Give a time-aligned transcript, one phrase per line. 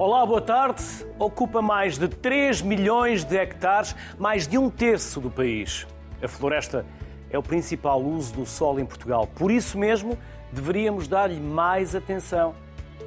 [0.00, 0.82] Olá, boa tarde.
[1.18, 5.86] Ocupa mais de 3 milhões de hectares, mais de um terço do país.
[6.22, 6.86] A floresta
[7.28, 9.26] é o principal uso do solo em Portugal.
[9.26, 10.16] Por isso mesmo,
[10.50, 12.54] deveríamos dar-lhe mais atenção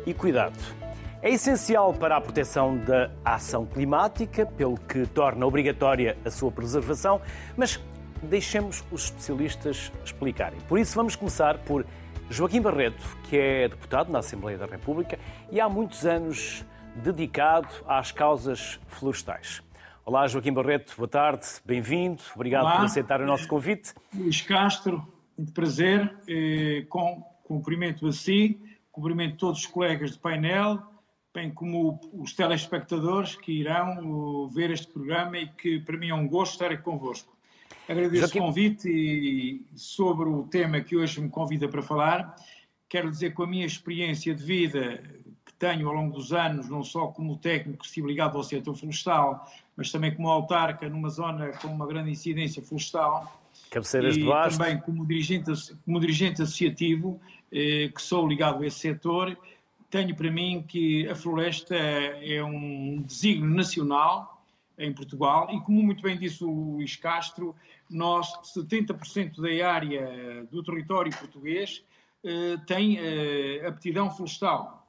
[0.05, 0.53] e cuidado.
[1.19, 7.19] É essencial para a proteção da ação climática, pelo que torna obrigatória a sua preservação,
[7.57, 7.83] mas
[8.21, 10.59] deixemos os especialistas explicarem.
[10.67, 11.87] Por isso, vamos começar por
[12.29, 15.17] Joaquim Barreto, que é deputado na Assembleia da República
[15.51, 16.63] e há muitos anos
[16.95, 19.61] dedicado às causas florestais.
[20.05, 22.77] Olá, Joaquim Barreto, boa tarde, bem-vindo, obrigado Olá.
[22.77, 23.93] por aceitar o nosso convite.
[24.13, 25.05] Luís Castro,
[25.37, 28.59] muito prazer, eh, com cumprimento a si,
[28.91, 30.81] cumprimento todos os colegas do painel,
[31.33, 36.27] bem como os telespectadores que irão ver este programa e que para mim é um
[36.27, 37.33] gosto estar aqui convosco.
[37.87, 38.39] Agradeço Joaquim...
[38.39, 42.35] o convite e sobre o tema que hoje me convida para falar,
[42.87, 45.01] quero dizer que a minha experiência de vida
[45.63, 49.89] tenho ao longo dos anos, não só como técnico estive ligado ao setor florestal, mas
[49.89, 53.41] também como autarca numa zona com uma grande incidência florestal.
[53.69, 54.59] Cabeceiras e de Basto.
[54.59, 55.51] também como dirigente,
[55.85, 57.17] como dirigente associativo,
[57.49, 59.37] eh, que sou ligado a esse setor,
[59.89, 64.43] tenho para mim que a floresta é um desígnio nacional
[64.77, 67.55] em Portugal e, como muito bem disse o Luís Castro,
[67.89, 71.81] nós, 70% da área do território português
[72.25, 74.82] eh, tem eh, aptidão florestal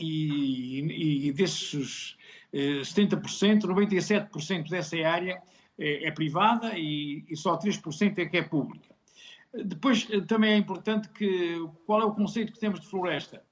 [0.00, 2.16] e, e desses
[2.52, 5.40] 70%, eh, 97% dessa área
[5.78, 8.94] é, é privada e, e, só 3% é que é pública.
[9.52, 13.42] Depois, eh, também é importante que, qual é o conceito que temos de floresta?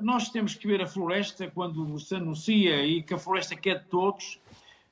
[0.00, 3.86] Nós temos que ver a floresta quando se anuncia e que a floresta quer de
[3.86, 4.40] todos,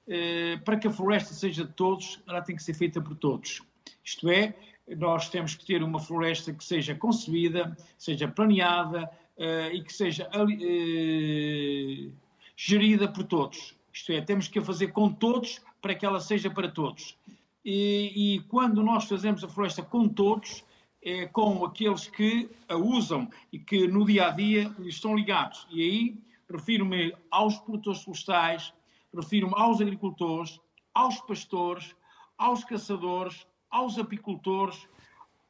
[0.08, 3.62] eh, para que a floresta seja de todos, ela tem que ser feita por todos.
[4.04, 4.54] Isto é,
[4.96, 10.28] nós temos que ter uma floresta que seja concebida, seja planeada, uh, e que seja
[10.28, 12.12] uh,
[12.56, 13.74] gerida por todos.
[13.92, 17.16] Isto é, temos que a fazer com todos para que ela seja para todos.
[17.64, 20.64] E, e quando nós fazemos a floresta com todos,
[21.02, 25.66] é com aqueles que a usam e que no dia a dia estão ligados.
[25.70, 26.18] E aí
[26.50, 28.72] refiro-me aos produtores florestais,
[29.14, 30.60] refiro-me aos agricultores,
[30.94, 31.94] aos pastores,
[32.36, 34.88] aos caçadores, aos apicultores,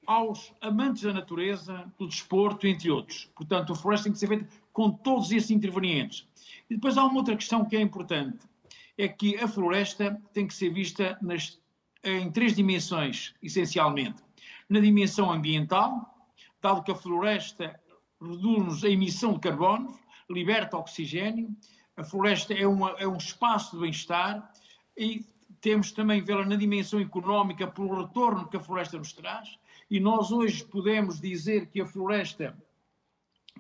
[0.06, 3.30] aos amantes da natureza, do desporto, entre outros.
[3.34, 6.26] Portanto, a floresta tem que ser feita com todos esses intervenientes.
[6.70, 8.38] E depois há uma outra questão que é importante,
[8.98, 11.58] é que a floresta tem que ser vista nas,
[12.02, 14.22] em três dimensões, essencialmente.
[14.68, 16.28] Na dimensão ambiental,
[16.60, 17.78] dado que a floresta
[18.20, 21.54] reduz-nos a emissão de carbono, liberta oxigênio,
[21.96, 24.52] a floresta é, uma, é um espaço de bem-estar
[24.96, 25.24] e
[25.60, 29.58] temos também vê-la na dimensão económica pelo retorno que a floresta nos traz,
[29.90, 32.56] e nós hoje podemos dizer que a floresta,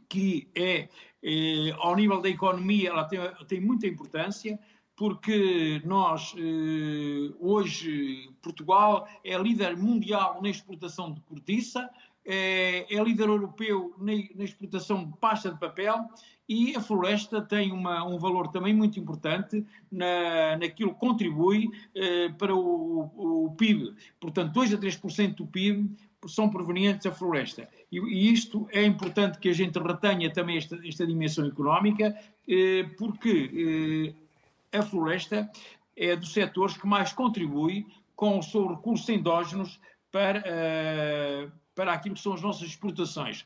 [0.08, 0.88] que é,
[1.22, 4.58] é ao nível da economia, ela tem, tem muita importância,
[4.96, 11.90] porque nós, eh, hoje, Portugal é líder mundial na exportação de cortiça,
[12.24, 16.08] é, é líder europeu na, na, exportação de pasta de papel
[16.48, 22.30] e a floresta tem uma, um valor também muito importante na, naquilo que contribui eh,
[22.30, 23.94] para o, o, PIB.
[24.18, 25.88] Portanto, 2 a 3% do PIB
[26.28, 27.68] são provenientes da floresta.
[27.90, 32.16] E, e, isto é importante que a gente retenha também esta, esta dimensão económica,
[32.48, 34.14] eh, porque
[34.72, 35.50] eh, a floresta
[35.96, 42.14] é dos setores que mais contribui com os seus recursos endógenos para, eh, para aquilo
[42.14, 43.44] que são as nossas exportações.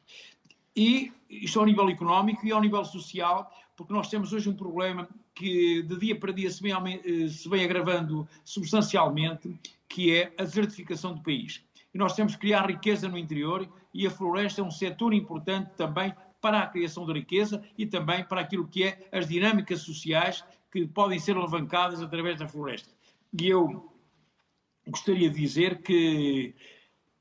[0.76, 5.08] E isto ao nível económico e ao nível social, porque nós temos hoje um problema
[5.34, 9.54] que de dia para dia se vem, eh, se vem agravando substancialmente,
[9.88, 11.62] que é a desertificação do país
[11.92, 15.70] e nós temos que criar riqueza no interior e a floresta é um setor importante
[15.76, 20.44] também para a criação de riqueza e também para aquilo que é as dinâmicas sociais
[20.72, 22.90] que podem ser alavancadas através da floresta.
[23.38, 23.92] E eu
[24.86, 26.54] gostaria de dizer que,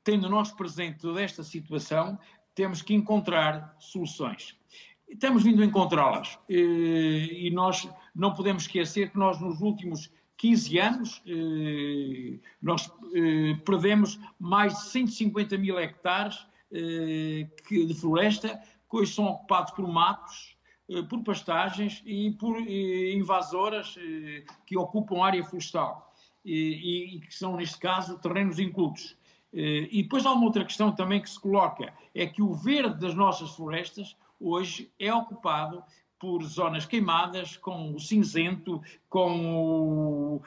[0.02, 2.18] tendo nós presente toda esta situação,
[2.54, 4.56] temos que encontrar soluções.
[5.08, 6.38] Estamos vindo a encontrá-las.
[6.48, 10.10] Eh, e nós não podemos esquecer que nós, nos últimos
[10.40, 18.58] 15 anos, eh, nós eh, perdemos mais de 150 mil hectares eh, de floresta,
[18.90, 20.56] que hoje são ocupados por matos,
[21.08, 23.96] por pastagens e por invasoras
[24.66, 26.12] que ocupam área florestal
[26.44, 29.16] e, que são, neste caso, terrenos incultos.
[29.52, 33.14] E depois há uma outra questão também que se coloca, é que o verde das
[33.14, 35.84] nossas florestas hoje é ocupado
[36.20, 40.42] por zonas queimadas, com o cinzento, com o...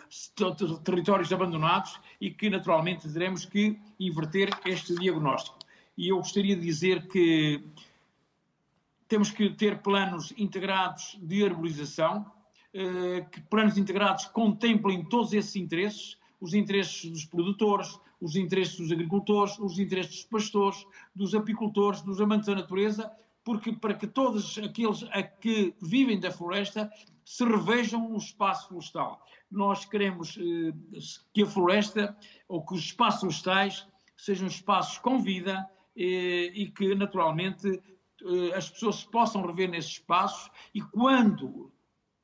[0.83, 5.57] territórios abandonados e que naturalmente teremos que inverter este diagnóstico.
[5.97, 7.63] E eu gostaria de dizer que
[9.07, 12.31] temos que ter planos integrados de arborização,
[13.31, 19.57] que planos integrados contemplem todos esses interesses, os interesses dos produtores, os interesses dos agricultores,
[19.59, 20.85] os interesses dos pastores,
[21.15, 23.11] dos apicultores, dos amantes da natureza,
[23.43, 26.91] porque para que todos aqueles a que vivem da floresta
[27.25, 29.21] se revejam no espaço florestal.
[29.49, 30.73] Nós queremos eh,
[31.33, 32.17] que a floresta
[32.47, 33.87] ou que os espaços florestais
[34.17, 39.91] sejam espaços com vida eh, e que, naturalmente, eh, as pessoas se possam rever nesses
[39.91, 41.71] espaços e quando,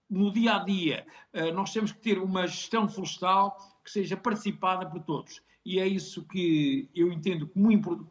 [0.09, 4.89] no dia a dia, eh, nós temos que ter uma gestão florestal que seja participada
[4.89, 7.47] por todos e é isso que eu entendo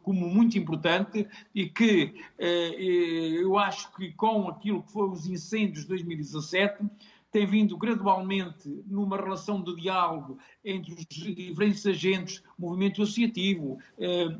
[0.01, 5.27] como, muito importante e que eh, eh, eu acho que com aquilo que foram os
[5.27, 6.85] incêndios de 2017
[7.29, 14.39] tem vindo gradualmente numa relação de diálogo entre os diferentes agentes, movimento associativo, eh,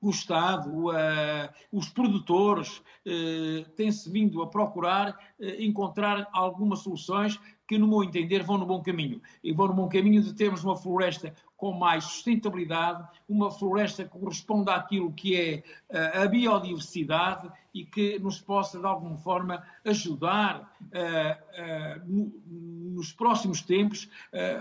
[0.00, 7.38] o Estado, uh, os produtores, uh, têm-se vindo a procurar uh, encontrar algumas soluções
[7.70, 9.22] que, no meu entender, vão no bom caminho.
[9.44, 14.10] E vão no bom caminho de termos uma floresta com mais sustentabilidade, uma floresta que
[14.10, 20.76] corresponda àquilo que é uh, a biodiversidade e que nos possa, de alguma forma, ajudar
[20.82, 24.10] uh, uh, nos próximos tempos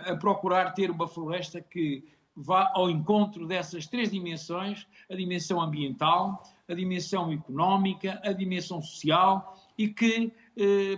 [0.05, 2.03] a procurar ter uma floresta que
[2.35, 9.57] vá ao encontro dessas três dimensões: a dimensão ambiental, a dimensão económica, a dimensão social
[9.79, 10.31] e que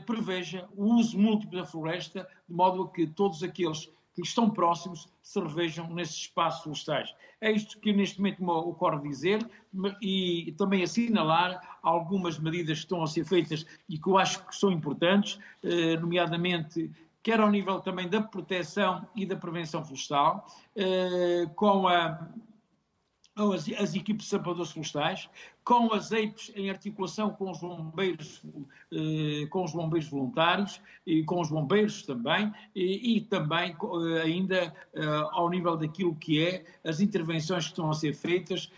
[0.05, 5.07] preveja o uso múltiplo da floresta, de modo a que todos aqueles que estão próximos
[5.21, 7.15] se revejam nesses espaços florestais.
[7.39, 9.47] É isto que neste momento me ocorre dizer
[10.01, 14.55] e também assinalar algumas medidas que estão a ser feitas e que eu acho que
[14.55, 16.91] são importantes, eh, nomeadamente
[17.23, 22.27] quer ao nível também da proteção e da prevenção florestal, eh, com a
[23.35, 25.29] as, as, equipes de sapadores florestais,
[25.63, 28.43] com as EIPs em articulação com os bombeiros,
[28.91, 34.73] eh, com os bombeiros voluntários e com os bombeiros também, e, e também eh, ainda
[34.93, 38.71] eh, ao nível daquilo que é as intervenções que estão a ser feitas,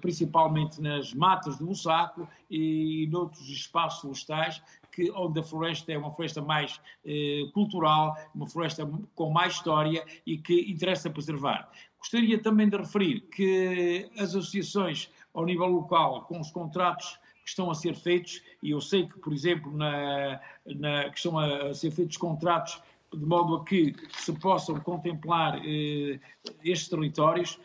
[0.00, 4.62] principalmente nas matas do Bussaco e noutros espaços florestais,
[4.96, 10.02] que, onde a floresta é uma floresta mais eh, cultural, uma floresta com mais história
[10.24, 11.70] e que interessa preservar.
[11.98, 17.70] Gostaria também de referir que as associações ao nível local, com os contratos que estão
[17.70, 21.90] a ser feitos, e eu sei que, por exemplo, na, na, que estão a, ser
[21.90, 22.80] feitos contratos
[23.12, 26.18] de modo a que se possam contemplar eh,
[26.64, 27.58] estes territórios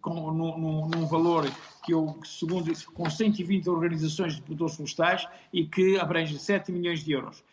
[0.00, 1.44] com, num, num, valor
[1.84, 7.12] que eu, segundo, com 120 organizações de produtores florestais e que abrange 7 milhões de
[7.12, 7.44] euros.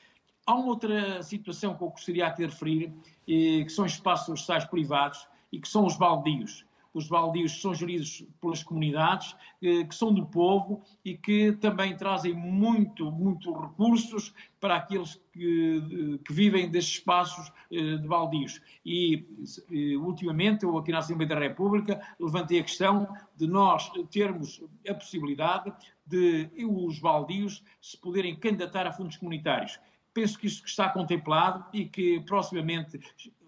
[0.45, 2.91] Há uma outra situação que eu gostaria de referir,
[3.27, 6.65] eh, que são espaços florestais privados, e que são os baldios.
[6.93, 12.33] Os baldios são geridos pelas comunidades, eh, que são do povo e que também trazem
[12.33, 18.61] muito, muito recursos para aqueles que, eh, que vivem desses espaços eh, de baldios.
[18.85, 19.25] E,
[19.97, 25.71] ultimamente, eu aqui na Assembleia da República levantei a questão de nós termos a possibilidade
[26.05, 29.79] de os baldios se poderem candidatar a fundos comunitários
[30.11, 32.99] penso que isto está contemplado e que proximamente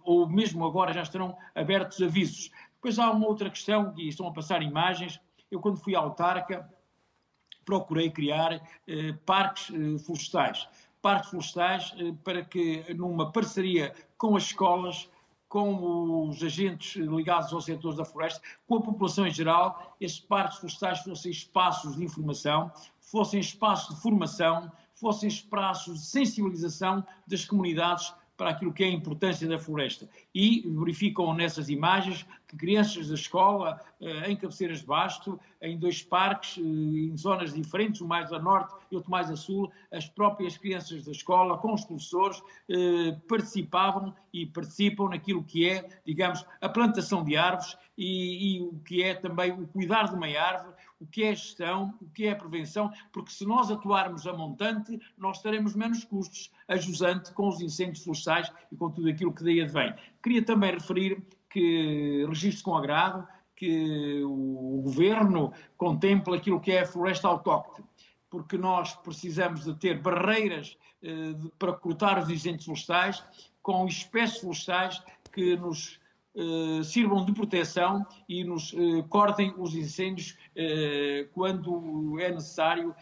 [0.03, 2.51] ou mesmo agora já estarão abertos avisos.
[2.81, 5.19] Depois há uma outra questão, e estão a passar imagens.
[5.51, 6.67] Eu, quando fui à autarca,
[7.63, 10.67] procurei criar eh, parques eh, florestais.
[10.99, 15.07] Parques florestais eh, para que, numa parceria com as escolas,
[15.47, 20.57] com os agentes ligados aos setores da floresta, com a população em geral, esses parques
[20.57, 28.11] florestais fossem espaços de informação, fossem espaços de formação, fossem espaços de sensibilização das comunidades
[28.41, 30.09] para aquilo que é a importância da floresta.
[30.33, 36.01] E verificam nessas imagens que crianças da escola, eh, em cabeceiras de basto, em dois
[36.01, 40.09] parques, eh, em zonas diferentes, um mais a norte e outro mais a sul, as
[40.09, 46.43] próprias crianças da escola, com os professores, eh, participavam e participam naquilo que é, digamos,
[46.59, 50.73] a plantação de árvores e, e o que é também o cuidar de uma árvore,
[51.01, 55.41] o que é gestão, o que é prevenção, porque se nós atuarmos a montante, nós
[55.41, 59.61] teremos menos custos a jusante com os incêndios florestais e com tudo aquilo que daí
[59.61, 59.93] advém.
[60.21, 66.85] Queria também referir que registro com agrado que o governo contempla aquilo que é a
[66.85, 67.87] floresta autóctone,
[68.29, 73.23] porque nós precisamos de ter barreiras eh, para cortar os incêndios florestais
[73.61, 75.99] com espécies florestais que nos
[76.33, 82.95] eh, sirvam de proteção e nos eh, cortem os incêndios eh, quando é necessário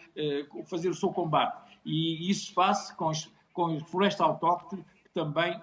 [0.66, 1.62] fazer o seu combate.
[1.86, 3.12] E isso faz com,
[3.54, 5.60] com floresta autóctone que também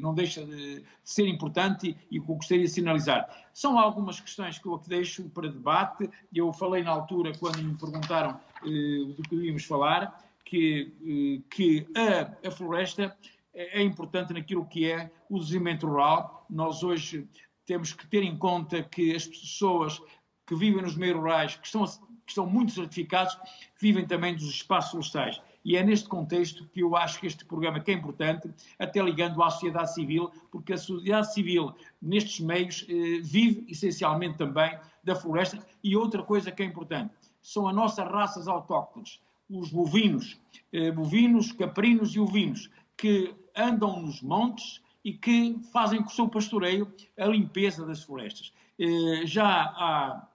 [0.00, 3.28] não deixa de ser importante e, que gostaria de sinalizar.
[3.52, 6.08] São algumas questões que eu aqui deixo para debate.
[6.34, 12.50] Eu falei na altura, quando me perguntaram do que íamos falar, que, que a, a
[12.50, 13.14] floresta
[13.56, 16.46] é, é importante naquilo que é o desenvolvimento rural.
[16.48, 17.26] Nós hoje
[17.64, 20.00] temos que ter em conta que as pessoas
[20.46, 23.36] que vivem nos meios rurais, que estão, que estão muito certificados,
[23.80, 25.40] vivem também dos espaços florestais.
[25.64, 28.48] E é neste contexto que eu acho que este programa que é importante,
[28.78, 34.78] até ligando à sociedade civil, porque a sociedade civil nestes meios eh, vive essencialmente também
[35.02, 35.58] da floresta.
[35.82, 39.20] E outra coisa que é importante, são as nossas raças autóctones,
[39.50, 40.38] os bovinos,
[40.72, 46.28] eh, bovinos, caprinos e ovinos, que andam nos montes e que fazem com o seu
[46.28, 48.52] pastoreio a limpeza das florestas.
[48.78, 50.26] Eh, já há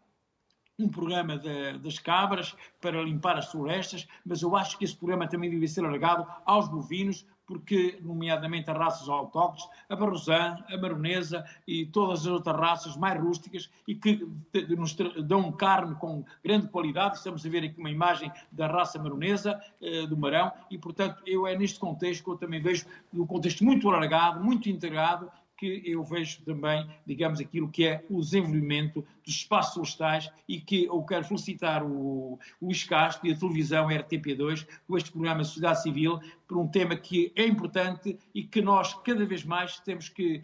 [0.80, 5.28] um programa de, das cabras para limpar as florestas, mas eu acho que esse programa
[5.28, 11.44] também deve ser alargado aos bovinos, porque, nomeadamente, as raças autóctones, a barrosã, a maronesa
[11.68, 14.26] e todas as outras raças mais rústicas e que
[14.70, 17.18] nos dão carne com grande qualidade.
[17.18, 21.46] Estamos a ver aqui uma imagem da raça maronesa, eh, do marão, e, portanto, eu
[21.46, 25.30] é neste contexto que eu também vejo, um contexto muito alargado, muito integrado,
[25.62, 30.86] que eu vejo também, digamos, aquilo que é o desenvolvimento dos espaços florestais e que
[30.86, 36.20] eu quero felicitar o, o Escasto e a televisão RTP2 com este programa Sociedade Civil
[36.48, 40.44] por um tema que é importante e que nós cada vez mais temos que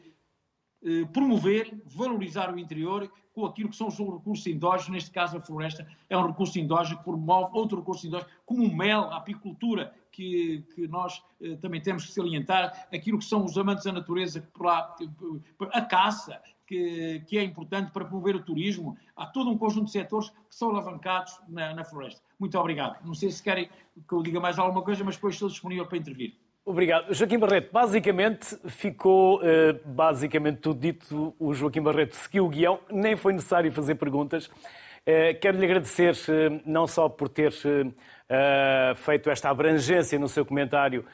[0.83, 5.41] eh, promover, valorizar o interior com aquilo que são os recursos endógenos, neste caso a
[5.41, 9.93] floresta é um recurso endógeno que promove outro recurso endógeno, como o mel, a apicultura,
[10.11, 14.47] que, que nós eh, também temos que salientar, aquilo que são os amantes da natureza,
[14.59, 14.95] lá,
[15.71, 18.97] a caça, que, que, é importante para promover o turismo.
[19.15, 22.21] Há todo um conjunto de setores que são alavancados na, na floresta.
[22.39, 23.03] Muito obrigado.
[23.05, 23.69] Não sei se querem
[24.07, 26.35] que eu diga mais alguma coisa, mas depois estou disponível para intervir.
[26.69, 27.13] Obrigado.
[27.13, 31.33] Joaquim Barreto, basicamente ficou uh, basicamente tudo dito.
[31.39, 34.47] O Joaquim Barreto seguiu o guião, nem foi necessário fazer perguntas.
[34.47, 37.53] Uh, Quero-lhe agradecer uh, não só por ter
[38.97, 41.05] feito esta abrangência no seu comentário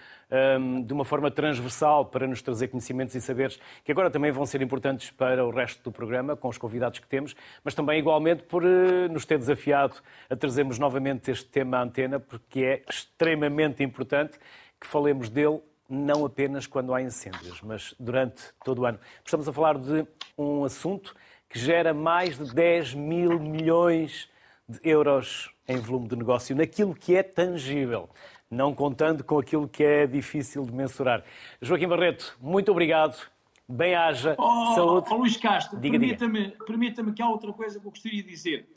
[0.83, 4.63] de uma forma transversal para nos trazer conhecimentos e saberes que agora também vão ser
[4.63, 8.63] importantes para o resto do programa, com os convidados que temos, mas também igualmente por
[8.63, 14.39] nos ter desafiado a trazermos novamente este tema à antena, porque é extremamente importante
[14.83, 18.99] que falemos dele não apenas quando há incêndios, mas durante todo o ano.
[19.23, 20.05] Estamos a falar de
[20.37, 21.15] um assunto
[21.49, 24.29] que gera mais de 10 mil milhões
[24.67, 28.09] de euros em volume de negócio, naquilo que é tangível,
[28.51, 31.23] não contando com aquilo que é difícil de mensurar.
[31.61, 33.31] Joaquim Barreto, muito obrigado.
[33.67, 35.07] Bem-haja, oh, saúde.
[35.09, 38.67] Oh, Luís Castro, permita-me permita que há outra coisa que eu gostaria de dizer.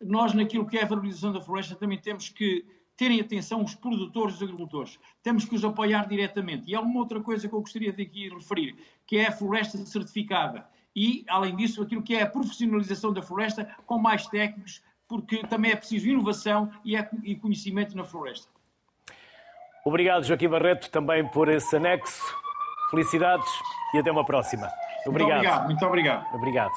[0.00, 2.66] Nós, naquilo que é a valorização da floresta, também temos que
[3.02, 4.96] terem atenção os produtores e os agricultores.
[5.24, 6.70] Temos que os apoiar diretamente.
[6.70, 9.76] E há uma outra coisa que eu gostaria de aqui referir, que é a floresta
[9.78, 10.64] certificada.
[10.94, 15.72] E, além disso, aquilo que é a profissionalização da floresta com mais técnicos, porque também
[15.72, 17.02] é preciso inovação e, é,
[17.40, 18.46] conhecimento na floresta.
[19.84, 22.22] Obrigado, Joaquim Barreto, também por esse anexo.
[22.88, 23.48] Felicidades
[23.94, 24.70] e até uma próxima.
[25.04, 25.40] Obrigado.
[25.40, 25.64] Muito obrigado.
[25.64, 26.34] Muito obrigado.
[26.36, 26.72] Obrigado.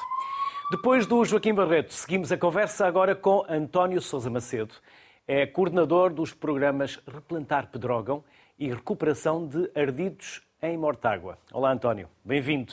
[0.72, 4.74] Depois do Joaquim Barreto, seguimos a conversa agora com António Sousa Macedo
[5.28, 8.22] é coordenador dos programas Replantar Pedrógão
[8.56, 11.36] e Recuperação de Ardidos em Mortágua.
[11.52, 12.08] Olá, António.
[12.24, 12.72] Bem-vindo.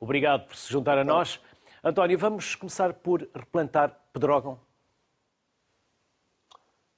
[0.00, 1.38] Obrigado por se juntar a nós.
[1.84, 4.58] António, vamos começar por replantar Pedrógão.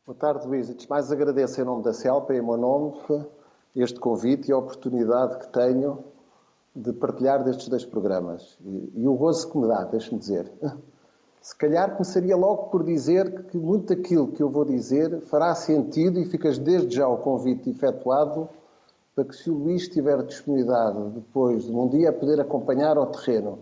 [0.06, 0.70] Boa tarde, Luís.
[0.70, 2.94] Antes mais agradeço em nome da CELPA e em meu nome
[3.74, 6.04] este convite e a oportunidade que tenho
[6.76, 8.56] de partilhar destes dois programas.
[8.64, 10.52] E, e o gozo que me dá, deixe-me dizer.
[11.44, 16.18] Se calhar começaria logo por dizer que muito daquilo que eu vou dizer fará sentido
[16.18, 18.48] e ficas desde já o convite efetuado
[19.14, 23.58] para que se o Luís tiver disponibilidade depois de um dia poder acompanhar ao terreno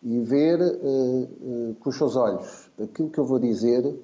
[0.00, 3.98] e ver uh, uh, com os seus olhos aquilo que eu vou dizer,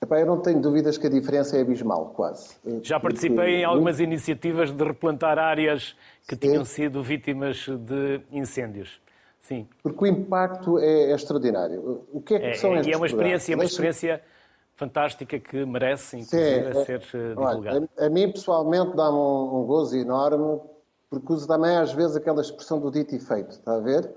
[0.00, 2.54] epá, eu não tenho dúvidas que a diferença é abismal, quase.
[2.82, 5.96] Já participei em algumas iniciativas de replantar áreas
[6.28, 9.02] que tinham sido vítimas de incêndios.
[9.42, 9.68] Sim.
[9.82, 12.06] Porque o impacto é, é extraordinário.
[12.12, 14.22] O que é que é, são E é uma experiência, uma experiência
[14.76, 17.88] fantástica que merece, inclusive, Sim, é, ser eh, divulgada.
[17.98, 20.60] A, a, mim, pessoalmente, dá-me um, um, gozo enorme,
[21.10, 24.08] porque uso também, às vezes, aquela expressão do dito e feito, está a ver?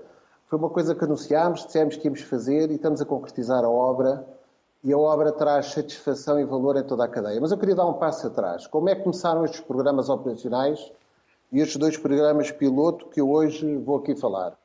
[0.48, 4.24] Foi uma coisa que anunciámos, dissemos que íamos fazer e estamos a concretizar a obra
[4.84, 7.40] e a obra traz satisfação e valor em toda a cadeia.
[7.40, 8.68] Mas eu queria dar um passo atrás.
[8.68, 10.92] Como é que começaram estes programas operacionais
[11.50, 14.56] e estes dois programas piloto que eu hoje vou aqui falar?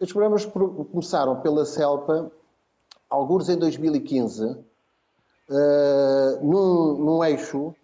[0.00, 2.30] Estes programas começaram pela CELPA,
[3.08, 4.56] alguns em 2015, uh,
[6.42, 7.74] num, num, eixo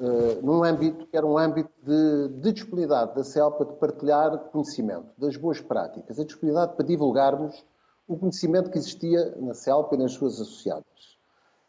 [0.00, 5.08] uh, num âmbito que era um âmbito de, de disponibilidade da CELPA de partilhar conhecimento,
[5.18, 7.62] das boas práticas, a disponibilidade para divulgarmos
[8.08, 11.18] o conhecimento que existia na CELPA e nas suas associadas.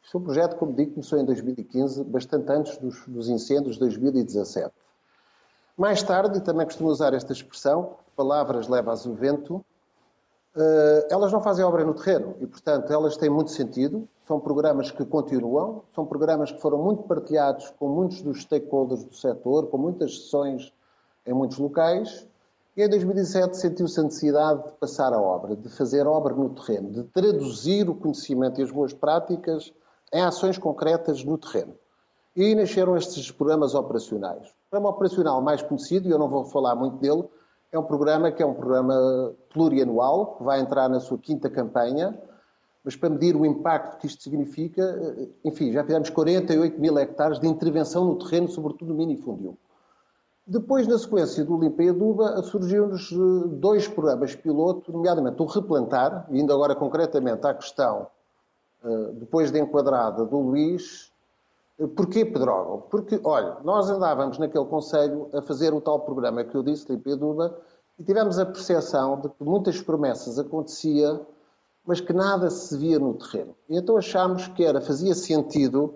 [0.01, 3.81] Este é um projeto, como digo, começou em 2015, bastante antes dos, dos incêndios de
[3.81, 4.73] 2017.
[5.77, 9.68] Mais tarde, e também costumo usar esta expressão, palavras levas ao vento, eh,
[11.09, 14.07] elas não fazem obra no terreno e, portanto, elas têm muito sentido.
[14.27, 19.13] São programas que continuam, são programas que foram muito partilhados com muitos dos stakeholders do
[19.15, 20.71] setor, com muitas sessões
[21.25, 22.27] em muitos locais.
[22.77, 26.91] E em 2017 sentiu-se a necessidade de passar a obra, de fazer obra no terreno,
[26.91, 29.73] de traduzir o conhecimento e as boas práticas
[30.13, 31.73] em ações concretas no terreno.
[32.35, 34.47] E nasceram estes programas operacionais.
[34.47, 37.27] O programa operacional mais conhecido, e eu não vou falar muito dele,
[37.71, 42.17] é um programa que é um programa plurianual, que vai entrar na sua quinta campanha,
[42.83, 44.81] mas para medir o impacto que isto significa,
[45.43, 49.57] enfim, já fizemos 48 mil hectares de intervenção no terreno, sobretudo no minifúndio.
[50.47, 56.25] Depois, na sequência do Limpa e Aduba, surgiram-nos eh, dois programas piloto, nomeadamente o Replantar,
[56.31, 58.07] ainda agora concretamente à questão,
[58.83, 61.11] eh, depois de enquadrada, do Luís,
[61.88, 62.83] Porquê Pedrógão?
[62.89, 67.57] Porque, olha, nós andávamos naquele Conselho a fazer o tal programa que eu disse, Limpeduba,
[67.98, 71.25] e tivemos a percepção de que muitas promessas aconteciam,
[71.86, 73.55] mas que nada se via no terreno.
[73.69, 75.95] E então achámos que era, fazia sentido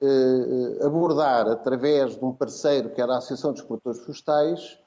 [0.00, 4.78] eh, abordar, através de um parceiro que era a Associação dos Produtores Florestais,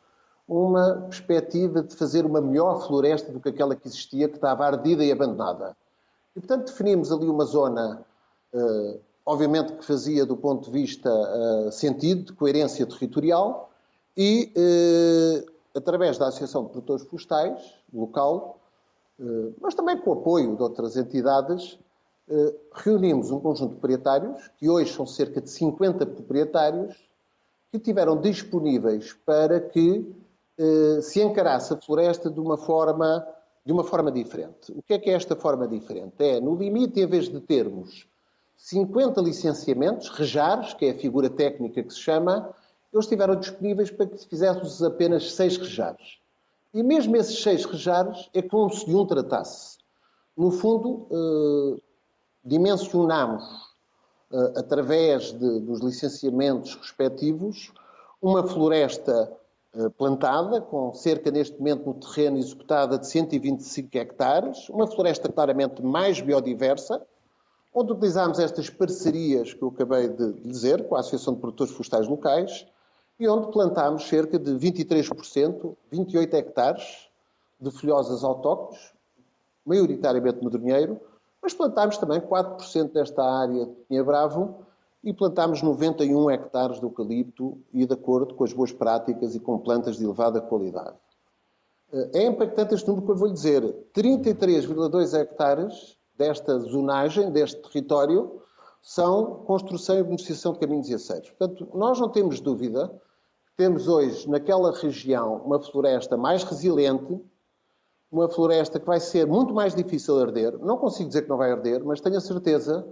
[0.48, 5.04] uma perspectiva de fazer uma melhor floresta do que aquela que existia, que estava ardida
[5.04, 5.76] e abandonada.
[6.36, 8.06] E, portanto, definimos ali uma zona
[8.54, 13.72] eh, obviamente que fazia do ponto de vista uh, sentido, de coerência territorial,
[14.18, 17.62] e uh, através da Associação de Produtores Florestais,
[17.94, 18.60] local,
[19.20, 21.78] uh, mas também com o apoio de outras entidades,
[22.74, 26.96] reunimos um conjunto de proprietários, que hoje são cerca de 50 proprietários,
[27.70, 30.16] que tiveram disponíveis para que
[31.02, 33.28] se encarasse a floresta de uma forma
[33.66, 34.72] de uma forma diferente.
[34.72, 36.16] O que é que é esta forma diferente?
[36.20, 38.08] É, no limite, em vez de termos
[38.62, 42.54] 50 licenciamentos, rejares, que é a figura técnica que se chama,
[42.94, 46.20] eles estiveram disponíveis para que fizéssemos apenas seis rejares.
[46.72, 49.80] E mesmo esses seis rejares é como se de um tratasse.
[50.38, 51.82] No fundo, eh,
[52.46, 53.44] dimensionamos,
[54.32, 57.74] eh, através de, dos licenciamentos respectivos,
[58.22, 59.36] uma floresta
[59.74, 65.82] eh, plantada, com cerca neste momento no terreno executada de 125 hectares, uma floresta claramente
[65.82, 67.02] mais biodiversa,
[67.74, 72.08] onde utilizámos estas parcerias que eu acabei de dizer com a Associação de Produtores Florestais
[72.08, 72.68] Locais
[73.20, 77.10] e onde plantámos cerca de 23%, 28 hectares
[77.60, 78.92] de folhosas autóctones,
[79.66, 81.00] maioritariamente medronheiro,
[81.42, 84.66] mas plantámos também 4% desta área de Pinha Bravo
[85.04, 89.58] e plantámos 91 hectares de eucalipto e de acordo com as boas práticas e com
[89.58, 90.96] plantas de elevada qualidade.
[91.94, 93.64] Eh, é impactante este número que eu vou lhe dizer.
[93.96, 98.42] 33,2 hectares desta zonagem, deste território,
[98.82, 101.30] são construção e beneficiação de caminhos e aceiros.
[101.32, 102.88] Portanto, nós não temos dúvida
[103.46, 107.20] que temos hoje naquela região uma floresta mais resiliente,
[108.12, 110.60] uma floresta que vai ser muito mais difícil de arder.
[110.60, 112.86] Não consigo dizer que não vai arder, mas tenho a certeza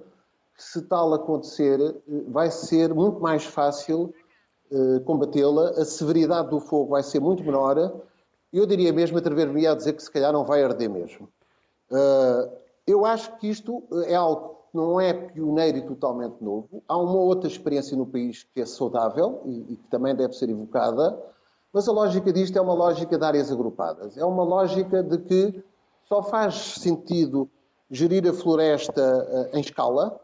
[0.56, 1.80] que se tal acontecer,
[2.28, 4.13] vai ser muito mais fácil
[4.72, 8.02] uh, combatê-la, a severidade do fogo vai ser muito menor.
[8.52, 11.30] Eu diria mesmo, atrever-me a dizer que se calhar não vai arder mesmo.
[11.89, 12.59] Uh,
[12.89, 16.84] eu acho que isto eh, é algo que não é pioneiro e totalmente novo.
[16.88, 20.49] Há uma outra experiência no país que é saudável e, e que também deve ser
[20.49, 21.17] evocada,
[21.71, 24.17] mas a lógica disto é uma lógica de áreas agrupadas.
[24.17, 25.63] É uma lógica de que
[26.08, 27.47] só faz sentido
[27.91, 30.19] gerir a floresta uh, em escala.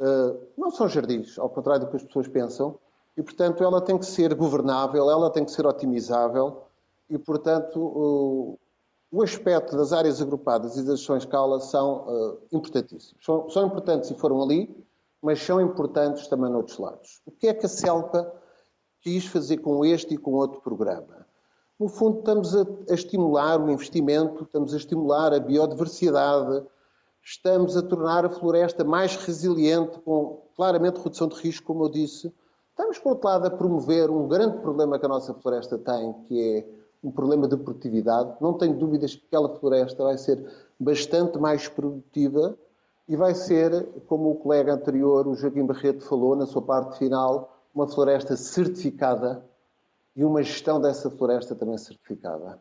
[0.00, 2.76] Uh, não são jardins, ao contrário do que as pessoas pensam,
[3.16, 6.62] e, portanto, ela tem que ser governável, ela tem que ser otimizável,
[7.08, 8.58] e, portanto, uh,
[9.10, 13.24] o aspecto das áreas agrupadas e das ações escala são uh, importantíssimos.
[13.24, 14.74] São, são, importantes e foram ali,
[15.20, 17.20] mas são importantes também noutros lados.
[17.26, 18.32] O que é que a CELPA
[19.00, 21.26] quis fazer com este e com outro programa?
[21.78, 26.64] No fundo, estamos a, a estimular o investimento, estamos a estimular a biodiversidade,
[27.22, 32.32] estamos a tornar a floresta mais resiliente, com claramente redução de risco, como eu disse.
[32.70, 36.58] Estamos, por outro lado, a promover um grande problema que a nossa floresta tem, que
[36.58, 38.34] é um problema de produtividade.
[38.40, 40.44] Não tenho dúvidas que aquela floresta vai ser
[40.78, 42.56] bastante mais produtiva
[43.08, 47.56] e vai ser, como o colega anterior, o Joaquim Barreto, falou na sua parte final,
[47.74, 49.44] uma floresta certificada
[50.14, 52.58] e uma gestão dessa floresta também certificada.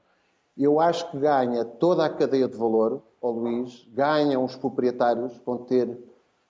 [0.58, 5.58] Eu acho que ganha toda a cadeia de valor, ó Luís, ganham os proprietários, vão
[5.58, 5.98] ter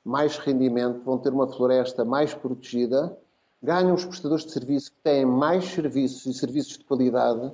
[0.04, 3.16] mais rendimento, vão ter uma floresta mais protegida
[3.62, 7.52] ganham os prestadores de serviço que têm mais serviços e serviços de qualidade,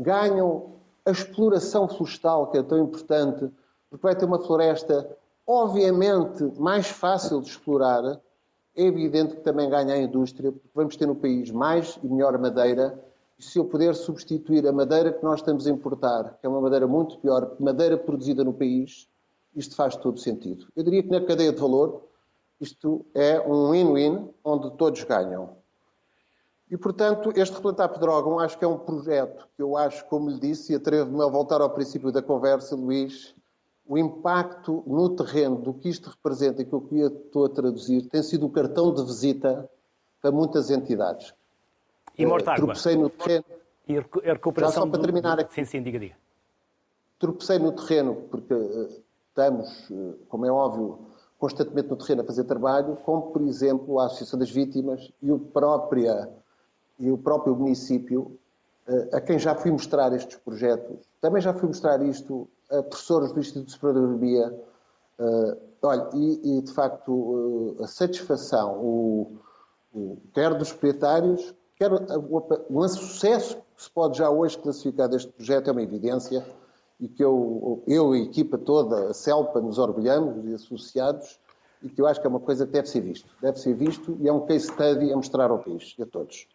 [0.00, 0.72] ganham
[1.04, 3.50] a exploração florestal, que é tão importante,
[3.90, 8.20] porque vai ter uma floresta, obviamente, mais fácil de explorar.
[8.74, 12.36] É evidente que também ganha a indústria, porque vamos ter no país mais e melhor
[12.38, 12.98] madeira.
[13.38, 16.60] E se eu puder substituir a madeira que nós estamos a importar, que é uma
[16.60, 19.08] madeira muito pior, madeira produzida no país,
[19.54, 20.66] isto faz todo sentido.
[20.74, 22.04] Eu diria que na cadeia de valor,
[22.60, 25.59] isto é um win-win onde todos ganham.
[26.70, 30.38] E, portanto, este Replantar Pedrógão acho que é um projeto que eu acho, como lhe
[30.38, 33.34] disse, e atrevo-me a voltar ao princípio da conversa, Luís,
[33.90, 38.22] o impacto no terreno do que isto representa e que eu estou a traduzir tem
[38.22, 39.68] sido o cartão de visita
[40.22, 41.34] para muitas entidades.
[42.16, 42.66] E Mortágua?
[42.66, 43.44] Tropecei no terreno.
[43.88, 45.52] E a recuperação Já só para terminar aqui.
[45.52, 46.14] Sim, sim, diga, diga.
[47.18, 48.88] Tropecei no terreno porque eh,
[49.28, 50.98] estamos, eh, como é óbvio,
[51.36, 55.38] constantemente no terreno a fazer trabalho, como, por exemplo, a Associação das Vítimas e o,
[55.38, 56.30] própria,
[57.00, 58.38] e o próprio município,
[58.86, 60.98] eh, a quem já fui mostrar estes projetos.
[61.20, 64.60] Também já fui mostrar isto a professores do Instituto de Agronomia.
[65.18, 69.38] Eh, olha, e, e, de facto a satisfação, o,
[69.94, 75.32] o, quer dos proprietários, quer o, o sucesso que se pode já hoje classificar deste
[75.32, 76.44] projeto, é uma evidência
[77.00, 81.40] e que eu, eu e a equipa toda, a CELPA, nos orgulhamos e associados
[81.82, 83.28] e que eu acho que é uma coisa que deve ser visto.
[83.40, 86.46] Deve ser visto e é um case study a mostrar ao país e a todos.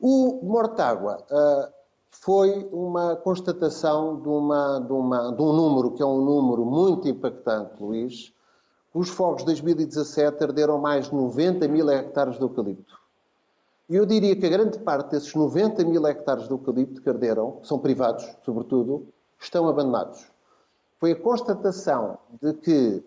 [0.00, 1.72] O Mortágua uh,
[2.10, 7.06] foi uma constatação de, uma, de, uma, de um número que é um número muito
[7.06, 8.32] impactante, Luís.
[8.94, 12.98] Os fogos de 2017 arderam mais de 90 mil hectares de eucalipto.
[13.90, 17.58] E eu diria que a grande parte desses 90 mil hectares de eucalipto que arderam,
[17.62, 19.06] são privados, sobretudo,
[19.38, 20.26] estão abandonados.
[20.98, 23.04] Foi a constatação de que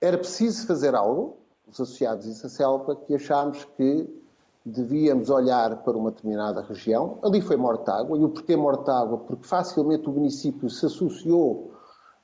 [0.00, 4.21] era preciso fazer algo, os associados e a CELPA, que achámos que
[4.64, 7.18] devíamos olhar para uma determinada região.
[7.22, 8.16] Ali foi Mortágua.
[8.16, 9.18] E o porquê Mortágua?
[9.18, 11.72] Porque facilmente o município se associou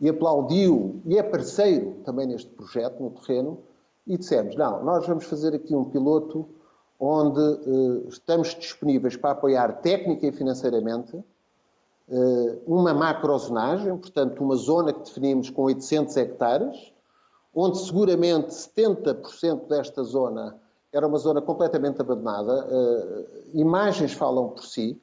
[0.00, 3.58] e aplaudiu e é parceiro também neste projeto, no terreno,
[4.06, 6.48] e dissemos, não, nós vamos fazer aqui um piloto
[6.98, 11.22] onde uh, estamos disponíveis para apoiar técnica e financeiramente
[12.10, 16.92] eh, uma macrozonagem, portanto, uma zona que definimos com 800 hectares,
[17.54, 20.56] onde seguramente 70% desta zona
[20.92, 22.66] era uma zona completamente abandonada.
[22.66, 25.00] Uh, imagens falam por si.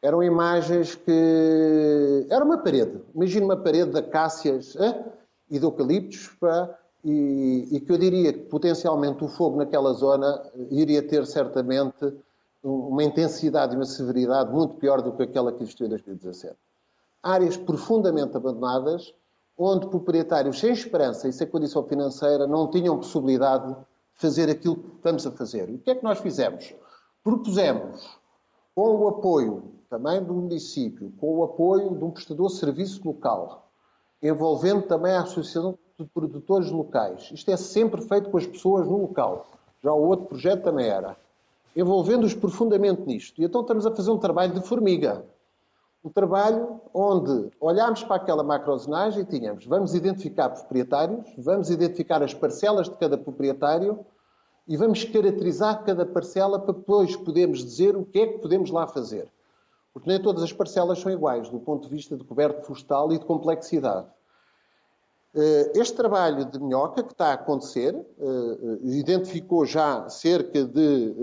[0.00, 2.26] Eram imagens que.
[2.28, 3.00] Era uma parede.
[3.14, 5.04] Imagina uma parede de acácias uh,
[5.50, 6.30] e de eucaliptos,
[7.04, 10.40] e, e, que eu diria que potencialmente o fogo naquela zona
[10.70, 12.12] iria ter certamente
[12.62, 16.54] uma intensidade e uma severidade muito pior do que aquela que existiu em 2017.
[17.22, 19.12] Áreas profundamente abandonadas,
[19.58, 23.76] onde proprietários sem esperança e sem condição financeira não tinham possibilidade de
[24.14, 25.68] fazer aquilo que estamos a fazer.
[25.68, 26.74] E o que é que nós fizemos?
[27.22, 28.18] Propusemos,
[28.74, 33.70] com o apoio também do município, com o apoio de um prestador de serviço local,
[34.22, 37.30] envolvendo também a Associação de Produtores Locais.
[37.32, 39.46] Isto é sempre feito com as pessoas no local.
[39.82, 41.16] Já o outro projeto também era
[41.76, 43.40] envolvendo-os profundamente nisto.
[43.40, 45.24] E então estamos a fazer um trabalho de formiga.
[46.04, 52.34] Um trabalho onde olhámos para aquela macrozonagem e tínhamos, vamos identificar proprietários, vamos identificar as
[52.34, 54.04] parcelas de cada proprietário
[54.66, 58.86] e vamos caracterizar cada parcela para depois podermos dizer o que é que podemos lá
[58.86, 59.30] fazer.
[59.92, 63.18] Porque nem todas as parcelas são iguais, do ponto de vista de coberto florestal e
[63.18, 64.06] de complexidade.
[65.34, 71.14] Eh, este trabalho de minhoca que está a acontecer eh, identificou já cerca de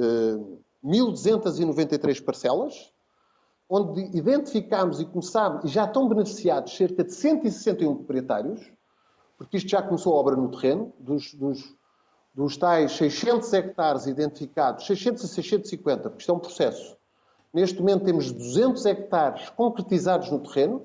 [0.83, 2.91] 1.293 eh, parcelas,
[3.69, 8.59] onde identificámos e começámos, e já estão beneficiados cerca de 161 proprietários,
[9.37, 11.75] porque isto já começou a obra no terreno, dos, dos,
[12.33, 16.97] dos tais 600 hectares identificados, 600 a 650, porque isto é um processo.
[17.53, 20.83] Neste momento temos 200 hectares concretizados no terreno,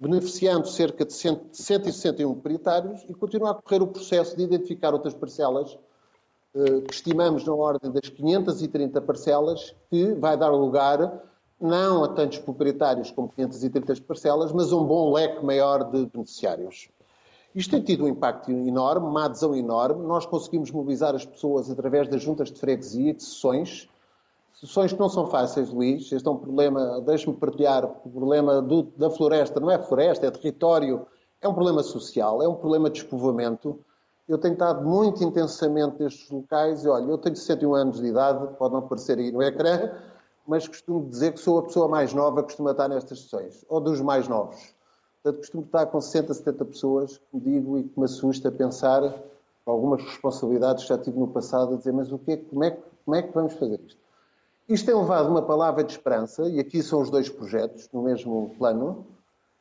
[0.00, 5.78] beneficiando cerca de 161 proprietários e continua a correr o processo de identificar outras parcelas,
[6.54, 11.22] eh, que estimamos na ordem das 530 parcelas, que vai dar lugar
[11.62, 16.88] não a tantos proprietários como 530 parcelas, mas a um bom leque maior de beneficiários.
[17.54, 20.06] Isto tem tido um impacto enorme, uma adesão enorme.
[20.06, 23.88] Nós conseguimos mobilizar as pessoas através das juntas de freguesia, de sessões,
[24.62, 26.12] Soluções que não são fáceis, Luís.
[26.12, 30.30] Este é um problema, deixe-me partilhar, o problema do, da floresta não é floresta, é
[30.30, 31.04] território,
[31.40, 33.80] é um problema social, é um problema de despovoamento.
[34.28, 38.54] Eu tenho estado muito intensamente nestes locais e, olha, eu tenho 61 anos de idade,
[38.56, 39.90] pode não aparecer aí no ecrã,
[40.46, 43.80] mas costumo dizer que sou a pessoa mais nova que costuma estar nestas sessões, ou
[43.80, 44.74] dos mais novos.
[45.22, 49.02] Portanto, costumo estar com 60, 70 pessoas que digo e que me assusta pensar
[49.64, 52.76] algumas responsabilidades que já tive no passado, a dizer, mas o que é, como é
[53.04, 54.00] Como é que vamos fazer isto?
[54.68, 58.54] Isto tem levado uma palavra de esperança, e aqui são os dois projetos no mesmo
[58.58, 59.06] plano,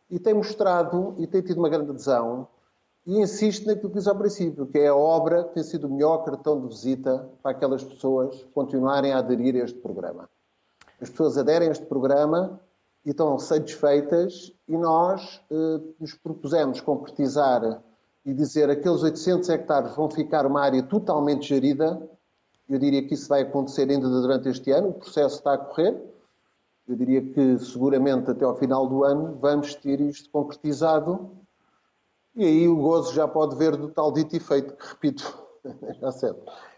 [0.10, 2.48] e tem mostrado e tem tido uma grande adesão,
[3.06, 5.92] e insisto naquilo que disse ao princípio, que é a obra que tem sido o
[5.92, 10.30] melhor cartão de visita para aquelas pessoas continuarem a aderir a este programa.
[11.02, 12.60] As pessoas aderem a este programa
[13.04, 17.82] e estão satisfeitas, e nós eh, nos propusemos concretizar
[18.24, 22.00] e dizer aqueles 800 hectares vão ficar uma área totalmente gerida
[22.72, 25.94] eu diria que isso vai acontecer ainda durante este ano, o processo está a correr.
[26.88, 31.32] Eu diria que seguramente até ao final do ano vamos ter isto concretizado
[32.34, 35.38] e aí o gozo já pode ver do tal dito efeito, que repito,
[36.00, 36.34] já sei.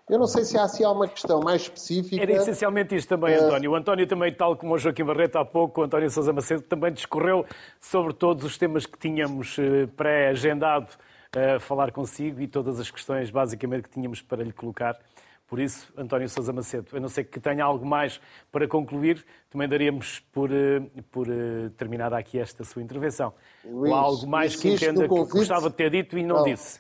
[0.10, 2.22] Eu não sei se há assim uma questão mais específica.
[2.22, 3.46] Era essencialmente isto também, uh...
[3.46, 3.72] António.
[3.72, 6.92] O António também, tal como o Joaquim Barreto há pouco, o António Sousa Macedo também
[6.92, 7.46] discorreu
[7.80, 10.88] sobre todos os temas que tínhamos eh, pré-agendado
[11.36, 15.00] a falar consigo e todas as questões basicamente que tínhamos para lhe colocar.
[15.48, 18.20] Por isso, António Sousa Macedo, a não ser que tenha algo mais
[18.52, 23.34] para concluir, também daríamos por, eh, por eh, terminada aqui esta sua intervenção.
[23.64, 26.44] Luís, Ou há algo mais que entenda que gostava de ter dito e não, não.
[26.44, 26.80] disse?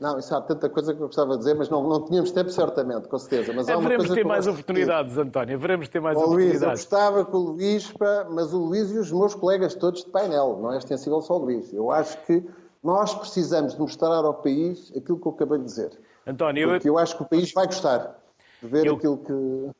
[0.00, 2.48] Não, isso há tanta coisa que eu gostava de dizer, mas não, não tínhamos tempo,
[2.48, 3.52] certamente, com certeza.
[3.52, 5.18] Mas há uma Veremos ter mais oportunidades.
[5.18, 6.60] António, veremos ter mais oportunidades.
[6.60, 7.92] Luís, eu gostava que o Luís,
[8.30, 11.44] mas o Luís e os meus colegas todos de painel, não é extensível só o
[11.44, 11.70] Luís.
[11.74, 12.42] Eu acho que
[12.82, 15.90] nós precisamos de mostrar ao país aquilo que eu acabei de dizer.
[16.26, 18.16] António, Porque eu acho que o país vai gostar
[18.62, 18.94] de ver eu...
[18.94, 19.70] aquilo que.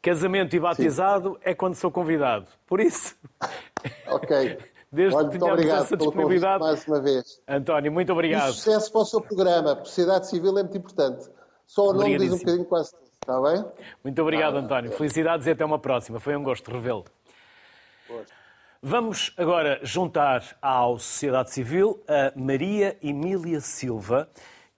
[0.00, 1.38] Casamento e batizado Sim.
[1.42, 2.46] é quando sou convidado.
[2.66, 3.16] Por isso.
[4.06, 4.58] Ok.
[4.92, 6.60] Desde Olha, que tenhamos essa disponibilidade.
[6.60, 7.40] mais uma vez.
[7.46, 8.50] António, muito obrigado.
[8.50, 9.76] E sucesso para o seu programa.
[9.84, 11.28] Sociedade civil é muito importante.
[11.66, 13.04] Só o nome diz um bocadinho quase tudo.
[13.20, 13.64] Está bem?
[14.02, 14.92] Muito obrigado, ah, António.
[14.92, 14.96] É.
[14.96, 16.18] Felicidades e até uma próxima.
[16.18, 17.04] Foi um gosto revê-lo.
[18.82, 24.28] Vamos agora juntar à sociedade civil a Maria Emília Silva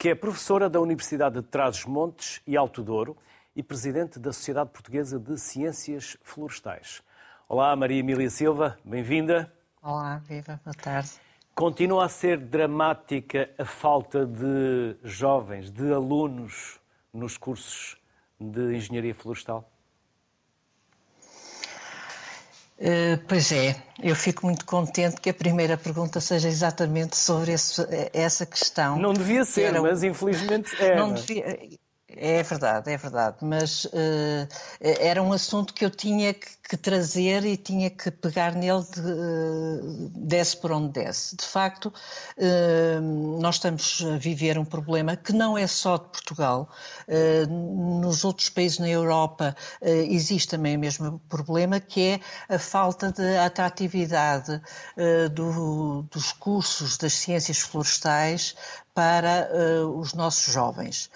[0.03, 3.17] que é professora da Universidade de Trás-os-Montes e Alto Douro
[3.55, 7.05] e presidente da Sociedade Portuguesa de Ciências Florestais.
[7.49, 9.49] Olá, Maria Emília Silva, bem-vinda.
[9.85, 11.11] Olá, viva, boa tarde.
[11.57, 16.79] Continua a ser dramática a falta de jovens, de alunos
[17.13, 17.97] nos cursos
[18.39, 19.69] de engenharia florestal?
[22.79, 27.85] Uh, pois é, eu fico muito contente que a primeira pergunta seja exatamente sobre esse,
[28.13, 28.97] essa questão.
[28.97, 30.95] Não devia ser, Era, mas infelizmente é.
[30.95, 31.45] Não devia,
[32.17, 34.49] é verdade, é verdade, mas uh,
[34.81, 40.51] era um assunto que eu tinha que, que trazer e tinha que pegar nele de,
[40.51, 41.37] uh, por onde desce.
[41.37, 46.69] De facto, uh, nós estamos a viver um problema que não é só de Portugal.
[47.49, 53.37] Nos outros países na Europa existe também o mesmo problema, que é a falta de
[53.37, 54.61] atratividade
[55.33, 58.55] do, dos cursos das ciências florestais
[58.95, 59.49] para
[59.97, 61.11] os nossos jovens.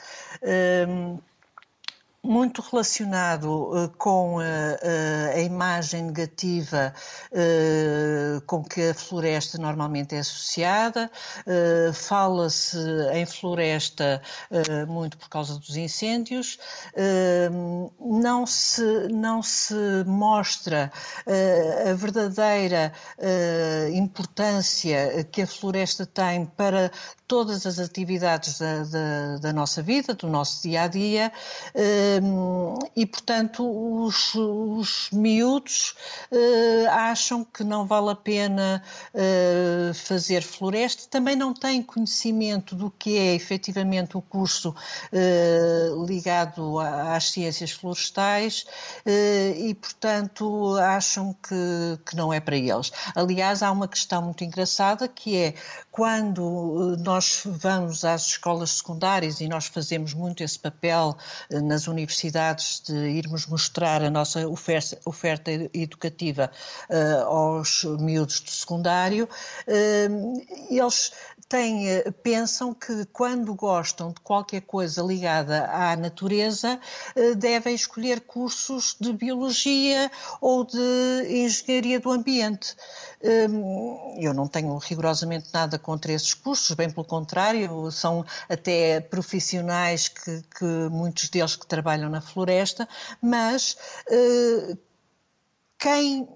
[2.27, 6.93] Muito relacionado uh, com uh, uh, a imagem negativa
[8.47, 11.11] com que a floresta normalmente é associada.
[11.93, 12.79] Fala-se
[13.13, 14.23] em floresta
[14.89, 16.59] muito por causa dos incêndios.
[18.01, 19.75] Não se, não se
[20.07, 20.91] mostra
[21.27, 22.93] a verdadeira
[23.93, 26.91] importância que a floresta tem para
[27.27, 31.33] todas as atividades da, da, da nossa vida, do nosso dia a dia
[32.95, 33.65] e, portanto,
[34.05, 35.95] os, os miúdos
[36.31, 38.83] uh, acham que não vale a pena
[39.15, 46.79] uh, fazer floresta, também não têm conhecimento do que é efetivamente o curso uh, ligado
[46.79, 48.67] às ciências florestais
[49.57, 52.93] e, portanto, acham que, que não é para eles.
[53.15, 55.55] Aliás, há uma questão muito engraçada que é
[55.91, 61.17] quando nós vamos às escolas secundárias e nós fazemos muito esse papel
[61.51, 66.51] nas universidades universidades de irmos mostrar a nossa oferta, oferta educativa
[66.89, 69.29] uh, aos miúdos do secundário,
[69.67, 71.13] uh, eles
[71.49, 76.81] têm, eh, pensam que quando gostam de qualquer coisa ligada à natureza,
[77.39, 80.79] devem escolher cursos de biologia ou de
[81.29, 82.77] engenharia do ambiente.
[84.19, 90.43] Eu não tenho rigorosamente nada contra esses cursos, bem pelo contrário, são até profissionais que,
[90.59, 92.89] que muitos deles que trabalham na floresta,
[93.21, 93.77] mas
[94.11, 94.77] eh,
[95.79, 96.29] quem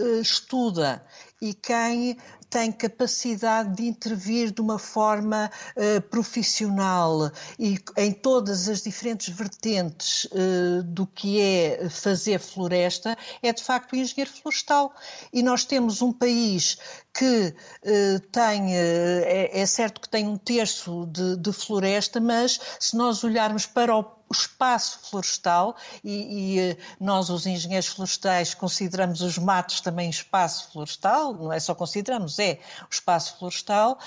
[0.00, 1.04] eh, estuda
[1.40, 2.18] e quem
[2.50, 10.24] tem capacidade de intervir de uma forma uh, profissional e em todas as diferentes vertentes
[10.24, 14.94] uh, do que é fazer floresta, é de facto o engenheiro florestal.
[15.32, 16.78] E nós temos um país
[17.12, 22.96] que uh, tem, é, é, certo que tem um terço de, de floresta, mas se
[22.96, 29.80] nós olharmos para o espaço florestal e, e, nós, os engenheiros florestais, consideramos os matos
[29.80, 33.98] também espaço florestal, não é só consideramos, é o espaço florestal,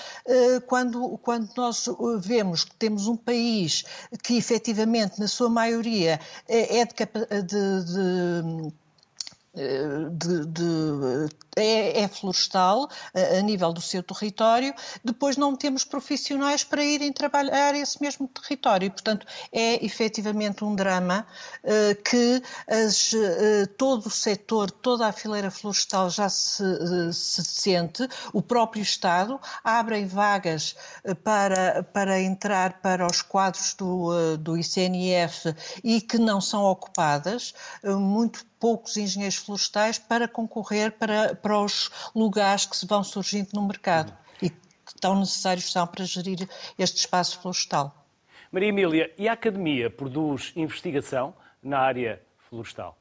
[0.66, 3.84] quando, quando nós vemos que temos um país
[4.22, 8.72] que efetivamente, na sua maioria, é de, de, de
[9.54, 16.64] de, de, é, é, florestal a, a, nível do seu território, depois não temos profissionais
[16.64, 18.86] para irem trabalhar esse mesmo território.
[18.86, 21.26] E, portanto, é efetivamente um drama
[21.62, 26.64] uh, que as, uh, todo o setor, toda a fileira florestal já se,
[27.12, 30.74] se sente, o próprio Estado abre vagas
[31.22, 37.52] para, para entrar para os quadros do, do ICNF e que não são ocupadas,
[37.84, 43.66] muito poucos engenheiros florestais para concorrer para, para os lugares que se vão surgindo no
[43.66, 47.94] mercado e que tão necessários são para gerir este espaço florestal.
[48.50, 52.98] Maria Emília, e a Academia produz investigação na área florestal?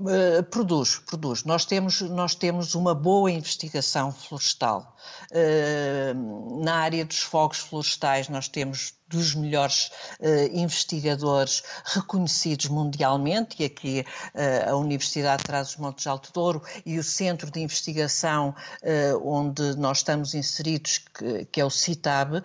[0.00, 1.44] Uh, produz, produz.
[1.44, 4.96] Nós temos, nós temos uma boa investigação florestal.
[5.30, 9.90] Uh, na área dos fogos florestais, nós temos dos melhores
[10.20, 16.98] uh, investigadores reconhecidos mundialmente, e aqui uh, a Universidade de Trás-os-Montes de Alto Douro e
[16.98, 22.42] o Centro de Investigação uh, onde nós estamos inseridos, que, que é o CITAB,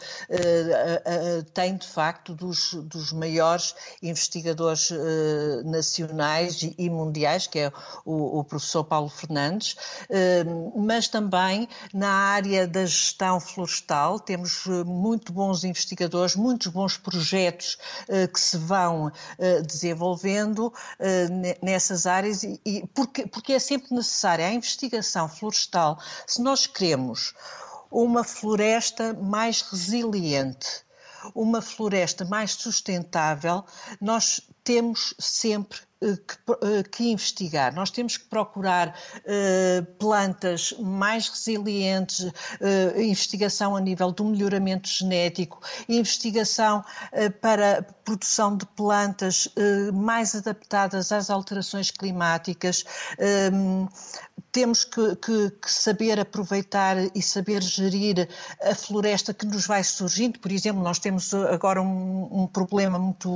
[1.53, 4.89] tem de facto dos, dos maiores investigadores
[5.65, 7.71] nacionais e, e, mundiais, que é
[8.05, 9.75] o, o professor Paulo Fernandes,
[10.75, 17.77] mas também na área da gestão florestal temos muito bons investigadores, muito muitos bons projetos
[18.07, 24.45] uh, que se vão uh, desenvolvendo uh, nessas áreas e, porque, porque é sempre necessária
[24.45, 27.33] a investigação florestal se nós queremos
[27.89, 30.83] uma floresta mais resiliente,
[31.33, 33.63] uma floresta mais sustentável,
[34.01, 35.92] nós temos sempre eh,
[36.27, 37.73] que, eh, que, investigar.
[37.73, 45.61] Nós temos que procurar uh, plantas mais resilientes, uh, investigação a nível do melhoramento genético,
[45.87, 46.83] investigação
[47.41, 49.47] para produção de plantas
[49.93, 52.83] mais adaptadas às alterações climáticas.
[54.53, 58.29] Temos que, que, que, saber aproveitar e saber gerir
[58.61, 60.39] a floresta que nos vai surgindo.
[60.39, 63.29] Por exemplo, nós temos agora um, um problema muito,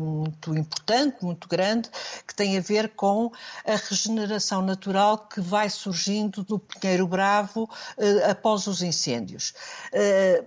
[0.00, 1.88] muito importante, muito grande,
[2.26, 3.30] que tem a ver com
[3.64, 9.54] a regeneração natural que vai surgindo do Pinheiro Bravo eh, após os incêndios.
[9.92, 10.44] Eh,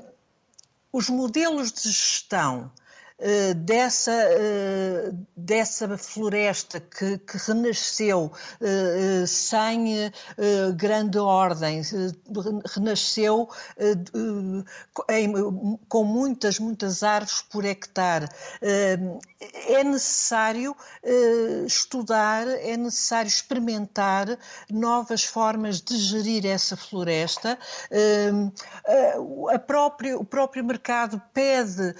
[0.91, 2.69] os modelos de gestão
[3.21, 10.09] eh, dessa, eh, dessa floresta que, que renasceu eh, sem
[10.77, 11.81] grande ordem,
[12.73, 13.49] renasceu
[15.89, 18.29] com muitas, muitas árvores por hectare.
[18.61, 20.75] É necessário
[21.65, 24.37] estudar, é necessário experimentar
[24.69, 27.57] novas formas de gerir essa floresta.
[29.53, 31.95] A próprio, o próprio mercado pede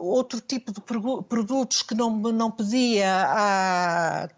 [0.00, 4.28] outro tipo de produtos que não, não pedia há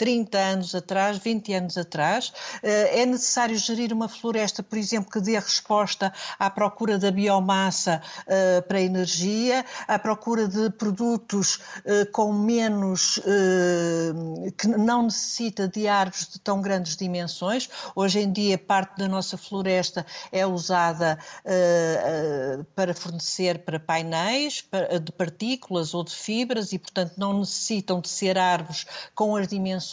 [0.00, 2.32] 30 anos atrás, 20 anos atrás.
[2.62, 8.00] Eh, é necessário gerir uma floresta, por exemplo, que dê resposta à procura da biomassa
[8.26, 13.20] eh, para energia, à procura de produtos eh, com menos.
[14.56, 17.68] que não necessita de árvores de tão grandes dimensões.
[17.94, 21.18] Hoje em dia, parte da nossa floresta é usada
[22.74, 24.64] para fornecer para painéis
[25.02, 29.89] de partículas ou de fibras e, portanto, não necessitam de ser árvores com as dimensões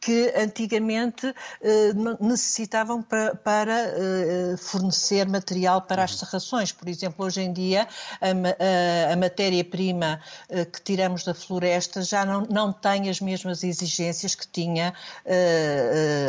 [0.00, 6.72] que antigamente eh, necessitavam para, para eh, fornecer material para as serrações.
[6.72, 7.86] Por exemplo, hoje em dia
[8.20, 13.62] a, a, a matéria-prima eh, que tiramos da floresta já não, não tem as mesmas
[13.64, 14.92] exigências que tinha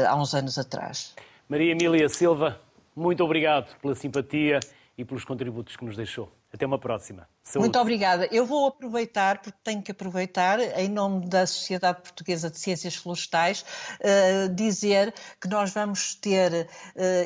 [0.08, 1.14] há uns anos atrás.
[1.48, 2.60] Maria Emília Silva,
[2.96, 4.60] muito obrigado pela simpatia
[4.98, 6.32] e pelos contributos que nos deixou.
[6.54, 7.28] Até uma próxima.
[7.50, 7.64] Saúde.
[7.64, 8.28] Muito obrigada.
[8.32, 13.65] Eu vou aproveitar, porque tenho que aproveitar, em nome da Sociedade Portuguesa de Ciências Florestais,
[14.00, 15.12] uh, dizer
[15.42, 16.67] que nós vamos ter uh,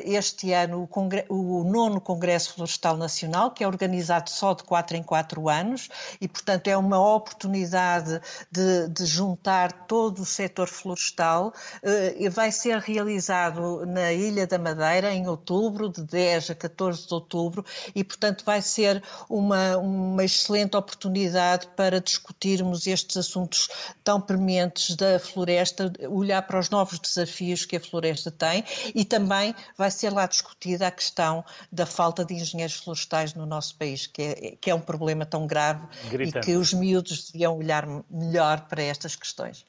[0.02, 0.88] este ano
[1.28, 6.26] o, nono Congresso Florestal Nacional, que é organizado só de quatro em quatro anos, e,
[6.26, 8.18] portanto, é uma oportunidade
[8.50, 11.52] de, de juntar todo o setor florestal.
[11.82, 17.12] Uh, vai ser realizado na Ilha da Madeira, em outubro, de 10 a 14 de
[17.12, 17.62] outubro,
[17.94, 19.76] e, portanto, vai ser uma.
[19.76, 23.68] Um, uma excelente oportunidade para discutirmos estes assuntos
[24.04, 29.54] tão prementes da floresta, olhar para os novos desafios que a floresta tem e também
[29.76, 34.22] vai ser lá discutida a questão da falta de engenheiros florestais no nosso país, que
[34.22, 36.38] é, que é um problema tão grave Gritante.
[36.38, 39.66] e que os miúdos deviam olhar melhor para estas questões.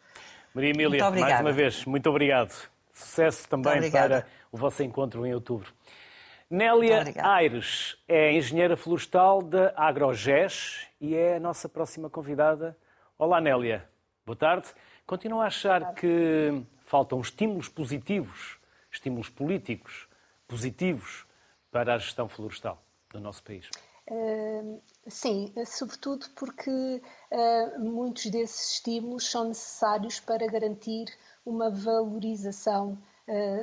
[0.53, 2.53] Maria Emília, mais uma vez, muito obrigado.
[2.93, 5.73] Sucesso também para o vosso encontro em outubro.
[6.55, 12.77] Nélia Aires é engenheira florestal da AgroGES e é a nossa próxima convidada.
[13.19, 13.85] Olá, Nélia.
[14.25, 14.69] Boa tarde.
[15.05, 18.57] Continuo a achar que faltam estímulos positivos,
[18.89, 20.07] estímulos políticos
[20.47, 21.25] positivos
[21.69, 22.81] para a gestão florestal
[23.11, 23.69] do nosso país.
[24.09, 31.07] Uh, sim, sobretudo porque uh, muitos desses estímulos são necessários para garantir
[31.45, 32.97] uma valorização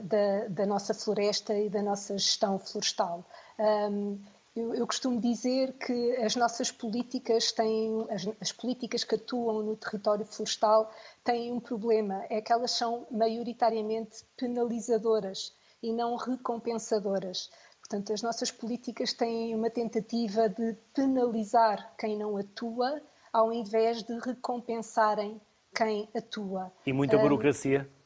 [0.02, 3.24] da, da, nossa floresta e da nossa gestão florestal.
[3.58, 4.18] Um,
[4.54, 9.76] eu, eu, costumo dizer que as nossas políticas têm, as, as, políticas que atuam no
[9.76, 10.90] território florestal
[11.24, 17.50] têm um problema, é que elas são maioritariamente penalizadoras e não recompensadoras.
[17.80, 23.00] Portanto, as nossas políticas têm uma tentativa de penalizar quem não atua,
[23.32, 25.40] ao invés de recompensarem
[25.74, 26.70] quem atua.
[26.84, 27.88] E muita burocracia?
[27.88, 28.01] Um,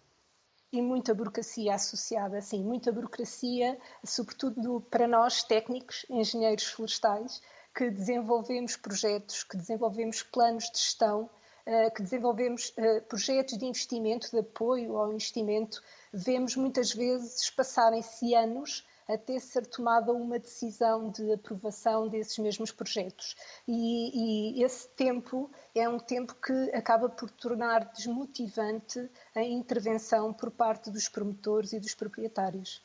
[0.77, 7.41] e muita burocracia associada, sim, muita burocracia, sobretudo para nós técnicos, engenheiros florestais,
[7.75, 11.31] que desenvolvemos projetos, que desenvolvemos planos de gestão,
[11.65, 18.35] eh, que desenvolvemos eh, projetos de investimento, de apoio ao investimento, vemos muitas vezes passarem-se
[18.35, 23.37] anos até ser tomada uma decisão de aprovação desses mesmos projetos.
[23.67, 30.51] E, e, esse tempo é um tempo que acaba por tornar desmotivante a intervenção por
[30.51, 32.83] parte dos promotores e dos proprietários.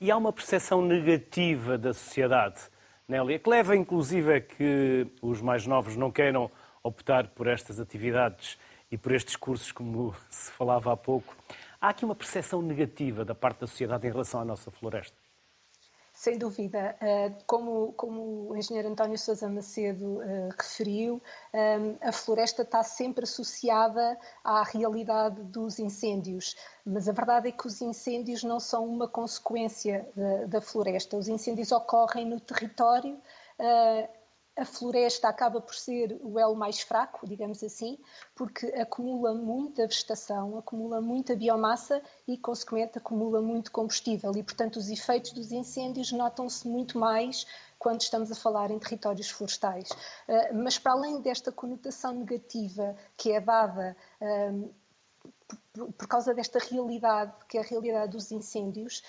[0.00, 2.60] E há uma percepção negativa da sociedade,
[3.06, 6.50] Nélia, que leva inclusive a que os mais novos não queiram
[6.82, 8.58] optar por estas atividades
[8.90, 11.34] e por estes cursos, como se falava há pouco.
[11.80, 15.23] Há aqui uma percepção negativa da parte da sociedade em relação à nossa floresta?
[16.14, 16.96] Sem dúvida.
[17.00, 21.20] Eh, como, como o engenheiro António Sousa Macedo uh, referiu,
[21.52, 26.56] eh, a floresta está sempre associada à realidade dos incêndios,
[26.86, 31.16] mas a verdade é que os incêndios não são uma consequência da, da floresta.
[31.16, 33.20] Os incêndios ocorrem no território.
[34.56, 37.98] A floresta acaba por ser o elo mais fraco, digamos assim,
[38.36, 44.30] porque acumula muita vegetação, acumula muita biomassa e, consequentemente, acumula muito combustível.
[44.36, 47.46] E, portanto, os efeitos dos incêndios notam-se muito mais
[47.80, 49.88] quando estamos a falar em territórios florestais.
[50.28, 53.96] Ah, mas, para além desta conotação negativa que é dada
[55.98, 59.02] por causa desta realidade, que é a realidade dos incêndios,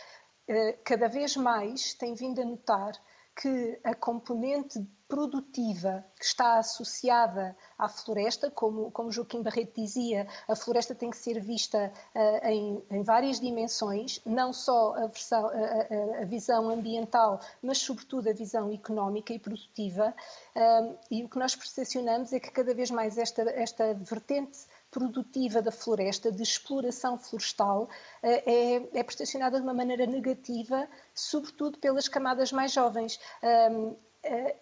[0.50, 2.94] ah, cada vez mais tem vindo a notar
[3.36, 10.56] que a componente produtiva que está associada à floresta, como, como Joaquim Barreto dizia, a
[10.56, 16.22] floresta tem que ser vista uh, em, em, várias dimensões, não só a, versão, a,
[16.22, 20.14] a, visão ambiental, mas sobretudo a visão económica e produtiva.
[20.56, 24.58] Uh, e o que nós percepcionamos é que cada vez mais esta, esta vertente
[24.90, 27.90] produtiva da floresta, de exploração florestal,
[28.24, 33.20] eh, é, é de uma maneira negativa, sobretudo pelas camadas mais jovens.
[33.42, 33.94] Eh,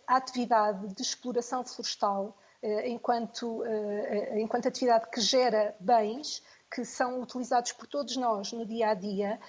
[0.08, 7.22] a atividade de exploração florestal eh, enquanto, eh, enquanto atividade que gera bens que são
[7.22, 9.40] utilizados por todos nós no dia a dia,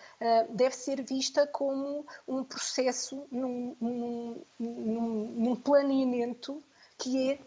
[0.50, 6.62] deve ser vista como um processo, num, num, num planeamento
[6.98, 7.38] que é,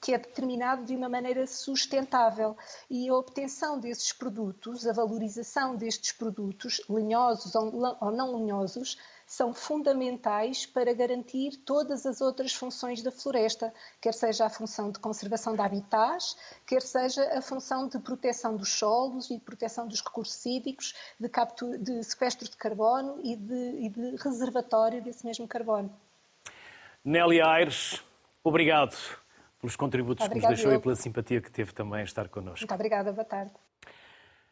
[0.00, 2.56] que é determinado de uma maneira sustentável.
[2.90, 8.96] E a obtenção desses produtos, a valorização destes produtos, lenhosos ou não lenhosos,
[9.26, 15.00] são fundamentais para garantir todas as outras funções da floresta, quer seja a função de
[15.00, 20.00] conservação de habitats, quer seja a função de proteção dos solos e de proteção dos
[20.00, 25.48] recursos hídricos, de, captura, de sequestro de carbono e de, e de reservatório desse mesmo
[25.48, 25.92] carbono.
[27.04, 28.02] Nélia Aires,
[28.44, 28.96] obrigado
[29.60, 30.78] pelos contributos que nos deixou eu.
[30.78, 32.60] e pela simpatia que teve também a estar connosco.
[32.60, 33.52] Muito obrigada, boa tarde.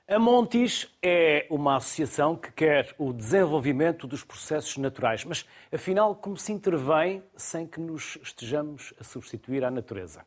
[0.06, 6.36] A Montis é uma associação que quer o desenvolvimento dos processos naturais, mas afinal, como
[6.36, 10.20] se intervém sem que nos estejamos a substituir à natureza?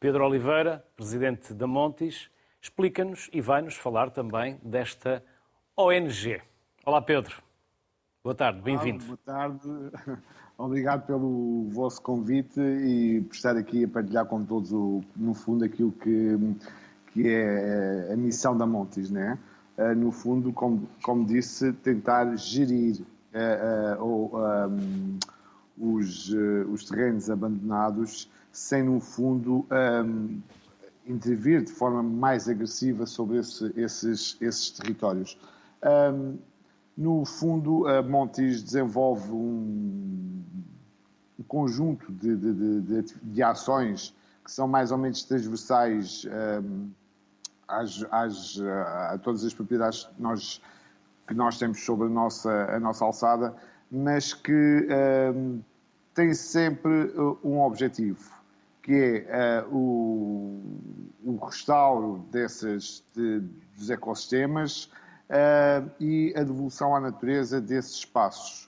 [0.00, 5.22] Pedro Oliveira, presidente da Montis, explica-nos e vai-nos falar também desta
[5.76, 6.40] ONG.
[6.86, 7.42] Olá, Pedro.
[8.24, 9.04] Boa tarde, bem-vindo.
[9.04, 9.60] Boa tarde,
[10.56, 14.72] obrigado pelo vosso convite e por estar aqui a partilhar com todos,
[15.14, 16.38] no fundo, aquilo que
[17.22, 19.38] que é a missão da Montes, né?
[19.96, 23.00] No fundo, como, como disse, tentar gerir
[23.32, 25.18] uh, um,
[25.78, 26.30] os,
[26.72, 29.64] os terrenos abandonados sem no fundo
[30.04, 30.40] um,
[31.06, 35.38] intervir de forma mais agressiva sobre esse, esses, esses territórios.
[36.12, 36.38] Um,
[36.96, 40.42] no fundo, a Montes desenvolve um,
[41.38, 44.12] um conjunto de, de, de, de, ações
[44.44, 46.90] que são mais ou menos transversais um,
[47.68, 50.62] às, às, a todas as propriedades que nós,
[51.26, 53.54] que nós temos sobre a nossa, a nossa alçada,
[53.90, 54.88] mas que
[55.34, 55.60] um,
[56.14, 58.32] tem sempre uh, um objetivo,
[58.82, 60.60] que é uh, o,
[61.24, 63.40] o restauro desses, de,
[63.76, 64.90] dos ecossistemas
[65.30, 68.67] uh, e a devolução à natureza desses espaços.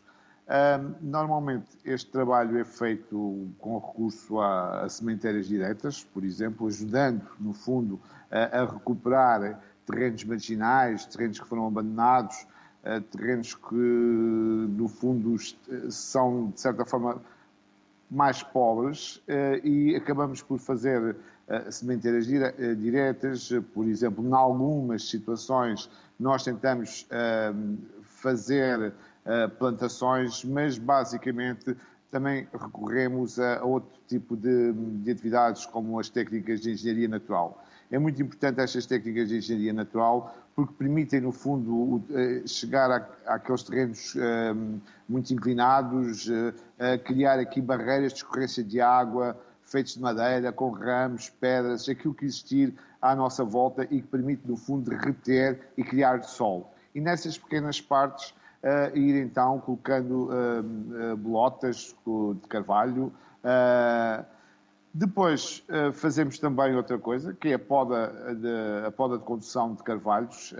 [1.01, 7.53] Normalmente este trabalho é feito com recurso a, a sementeiras diretas, por exemplo, ajudando, no
[7.53, 12.47] fundo, a, a recuperar terrenos marginais, terrenos que foram abandonados,
[12.85, 15.37] uh, terrenos que, no fundo,
[15.89, 17.23] são, de certa forma,
[18.11, 21.17] mais pobres uh, e acabamos por fazer
[21.69, 27.09] sementeiras diretas, por exemplo, em algumas situações nós tentamos
[28.05, 28.93] fazer
[29.59, 31.77] plantações, mas basicamente
[32.11, 37.63] também recorremos a, outro tipo de, de, atividades, como as técnicas de engenharia natural.
[37.91, 42.03] É muito importante estas técnicas de engenharia natural porque permitem, no fundo,
[42.47, 46.53] chegar a, àqueles terrenos uh, muito inclinados, uh,
[47.05, 49.37] criar aqui barreiras de escorrência de água
[49.71, 54.43] feitos de madeira, com ramos, pedras, aquilo que existir à nossa volta e que permite,
[54.45, 56.75] no fundo, reter e criar sol.
[56.93, 63.13] E nessas pequenas partes uh, ir então colocando uh, bolotas de carvalho.
[64.93, 69.83] depois fazemos também outra coisa, que é a poda de, a poda de condução de
[69.83, 70.55] carvalhos.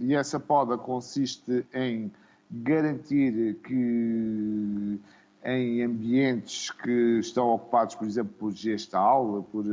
[0.00, 2.12] e essa poda consiste em
[2.50, 5.00] garantir que
[5.44, 9.64] em ambientes que estão ocupados, por exemplo, por gestal, por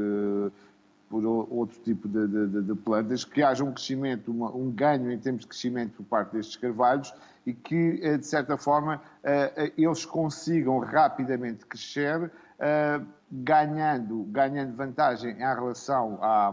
[1.14, 5.20] por outro tipo de, de, de, plantas, que haja um crescimento, uma, um ganho em
[5.20, 7.14] termos de crescimento por parte destes carvalhos
[7.46, 13.00] e que, eh, de certa forma, eh, eles consigam rapidamente crescer, eh,
[13.32, 16.52] ganhando, ganhando vantagem em relação, a,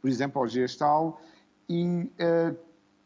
[0.00, 1.20] por exemplo, ao gestal
[1.68, 2.10] e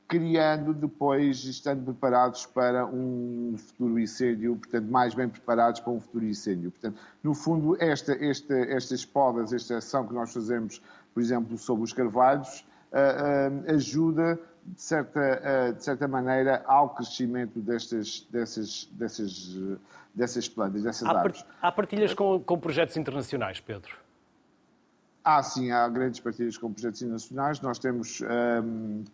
[0.09, 6.25] criando depois, estando preparados para um futuro incêndio, portanto, mais bem preparados para um futuro
[6.25, 6.71] incêndio.
[6.71, 10.81] Portanto, no fundo, esta, esta, estas podas, esta ação que nós fazemos,
[11.13, 16.89] por exemplo, sobre os carvalhos, uh, uh, ajuda, de certa, uh, de certa maneira, ao
[16.89, 19.59] crescimento destas, dessas, dessas,
[20.15, 21.45] dessas plantas, dessas há árvores.
[21.61, 23.95] Há partilhas com, com projetos internacionais, Pedro?
[25.23, 27.61] Ah, sim, há grandes partilhas com projetos internacionais.
[27.61, 29.05] Nós temos um,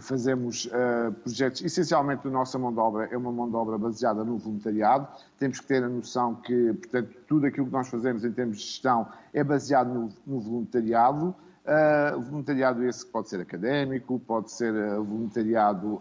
[0.00, 4.24] fazemos uh, projetos, essencialmente a nossa mão de obra é uma mão de obra baseada
[4.24, 5.06] no voluntariado.
[5.38, 8.64] Temos que ter a noção que, portanto, tudo aquilo que nós fazemos em termos de
[8.64, 11.34] gestão é baseado no, no voluntariado.
[11.64, 16.00] Uh, voluntariado esse que pode ser académico, pode ser uh, voluntariado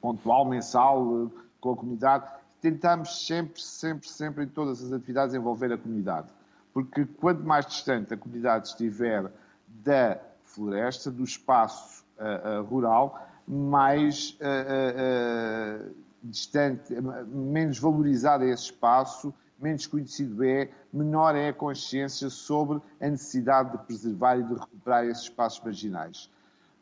[0.00, 1.30] pontual, mensal,
[1.60, 2.24] com a comunidade.
[2.60, 6.28] Tentamos sempre, sempre, sempre em todas as atividades envolver a comunidade.
[6.72, 9.30] Porque quanto mais distante a comunidade estiver
[9.66, 15.90] da floresta, do espaço uh, rural, mais uh,
[16.22, 16.94] distante,
[17.26, 23.72] menos valorizado é esse espaço, menos conhecido é, menor é a consciência sobre a necessidade
[23.72, 26.30] de preservar e de recuperar esses espaços marginais.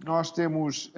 [0.05, 0.91] Nós temos,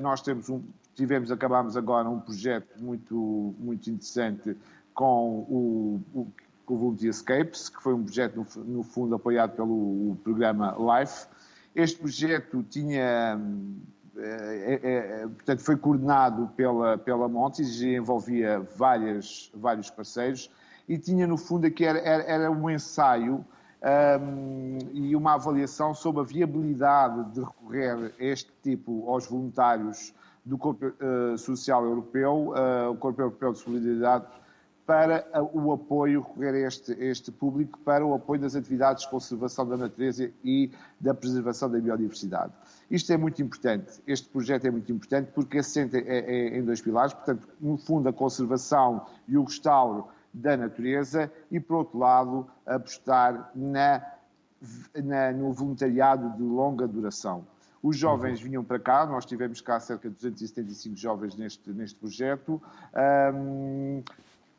[0.00, 0.60] nós temos um,
[0.98, 4.56] tivemos, acabamos agora um projeto muito, muito interessante
[4.92, 6.26] com o, o,
[6.66, 11.28] com o Volunteer Escapes, que foi um projeto, no, no fundo, apoiado pelo programa LIFE,
[11.78, 13.40] este projeto tinha,
[14.16, 20.50] é, é, portanto, foi coordenado pela, pela Montes e envolvia várias, vários parceiros
[20.88, 23.44] e tinha, no fundo, aqui era, era, um ensaio
[24.20, 30.12] um, e uma avaliação sobre a viabilidade de recorrer a este tipo aos voluntários
[30.44, 34.26] do Corpo uh, Social Europeu, uh, o Corpo Europeu de Solidariedade,
[34.88, 35.22] para
[35.52, 39.76] o apoio, recorrer a este, este público, para o apoio das atividades de conservação da
[39.76, 42.54] natureza e da preservação da biodiversidade.
[42.90, 46.80] Isto é muito importante, este projeto é muito importante porque assenta é, é, em dois
[46.80, 52.46] pilares, portanto, no fundo, a conservação e o restauro da natureza e, por outro lado,
[52.64, 54.02] apostar na,
[55.04, 57.44] na, no voluntariado de longa duração.
[57.82, 62.60] Os jovens vinham para cá, nós tivemos cá cerca de 275 jovens neste, neste projeto.
[63.34, 64.02] Um,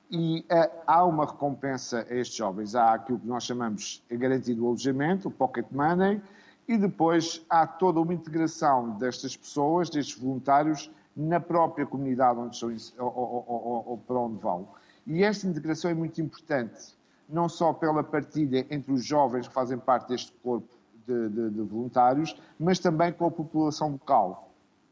[0.10, 2.76] e uh, há uma recompensa a estes jovens.
[2.76, 6.22] Há aquilo que nós chamamos de garantido alojamento, o pocket money,
[6.68, 13.05] e depois há toda uma integração destas pessoas, destes voluntários, na própria comunidade onde estão
[13.05, 14.68] ou, ou, ou para onde vão.
[15.05, 16.95] E esta integração é muito importante,
[17.28, 20.70] não só pela partilha entre os jovens que fazem parte deste corpo
[21.05, 24.49] de, de, de voluntários, mas também com a população local.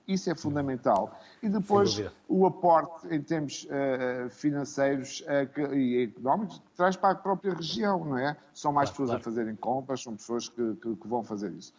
[0.08, 1.20] Isso é fundamental.
[1.44, 7.16] E depois o aporte em termos uh, financeiros uh, e económicos que traz para a
[7.16, 8.38] própria região, não é?
[8.54, 9.22] São mais claro, pessoas claro.
[9.22, 11.74] a fazerem compras, são pessoas que, que, que, vão fazer isso.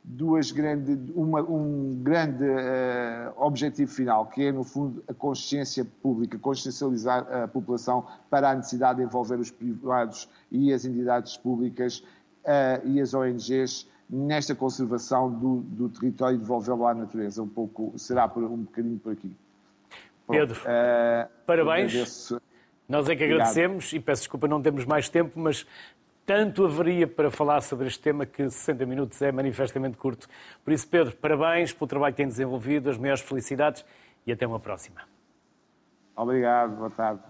[0.04, 6.38] duas grandes, uma, um grande uh, objetivo final, que é, no fundo, a consciência pública,
[6.40, 12.00] consciencializar a população para a necessidade de envolver os privados e as entidades públicas
[12.46, 17.44] uh, e as ONGs nesta conservação do, do território e devolvê-lo à natureza.
[17.44, 19.32] Um pouco, será por, um bocadinho por aqui.
[20.28, 22.32] Pedro, uh, parabéns.
[22.88, 24.02] Nós é que agradecemos Obrigado.
[24.02, 25.66] e peço desculpa, não temos mais tempo, mas
[26.26, 30.28] tanto haveria para falar sobre este tema que 60 minutos é manifestamente curto.
[30.64, 33.86] Por isso, Pedro, parabéns pelo trabalho que tem desenvolvido, as maiores felicidades
[34.26, 35.02] e até uma próxima.
[36.16, 37.22] Obrigado, boa tarde.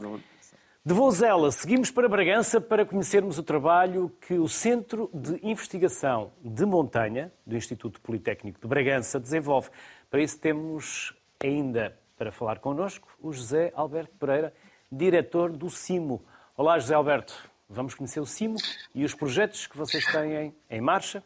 [0.86, 6.66] De Vozela, seguimos para Bragança para conhecermos o trabalho que o Centro de Investigação de
[6.66, 9.70] Montanha, do Instituto Politécnico de Bragança, desenvolve.
[10.10, 14.54] Para isso temos ainda para falar connosco o José Alberto Pereira,
[14.90, 16.24] diretor do CIMO.
[16.56, 17.36] Olá, José Alberto.
[17.70, 18.56] Vamos conhecer o CIMO
[18.96, 21.22] e os projetos que vocês têm em marcha.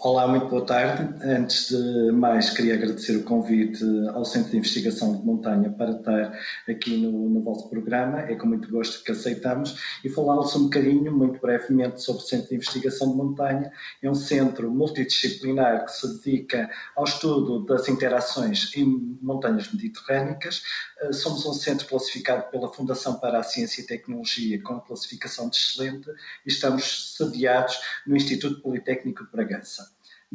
[0.00, 1.14] Olá, muito boa tarde.
[1.24, 3.82] Antes de mais, queria agradecer o convite
[4.12, 6.38] ao Centro de Investigação de Montanha para estar
[6.68, 8.20] aqui no, no vosso programa.
[8.20, 12.50] É com muito gosto que aceitamos e falar-vos um bocadinho, muito brevemente, sobre o Centro
[12.50, 13.72] de Investigação de Montanha.
[14.02, 20.62] É um centro multidisciplinar que se dedica ao estudo das interações em montanhas mediterrânicas.
[21.00, 25.48] Eh, somos um centro classificado pela Fundação para a Ciência e Tecnologia com a classificação
[25.48, 26.10] de excelente
[26.44, 29.85] e estamos sediados no Instituto Politécnico de Bragança.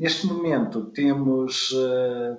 [0.02, 2.38] Neste momento temos uh, eh,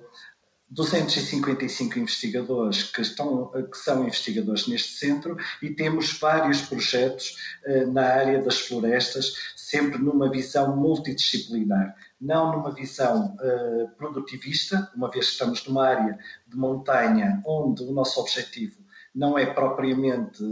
[0.69, 8.03] 255 investigadores que, estão, que são investigadores neste centro e temos vários projetos uh, na
[8.03, 15.33] área das florestas, sempre numa visão multidisciplinar, não numa visão uh, produtivista, uma vez que
[15.35, 18.82] estamos numa área de montanha onde o nosso objetivo
[19.15, 20.43] não é propriamente,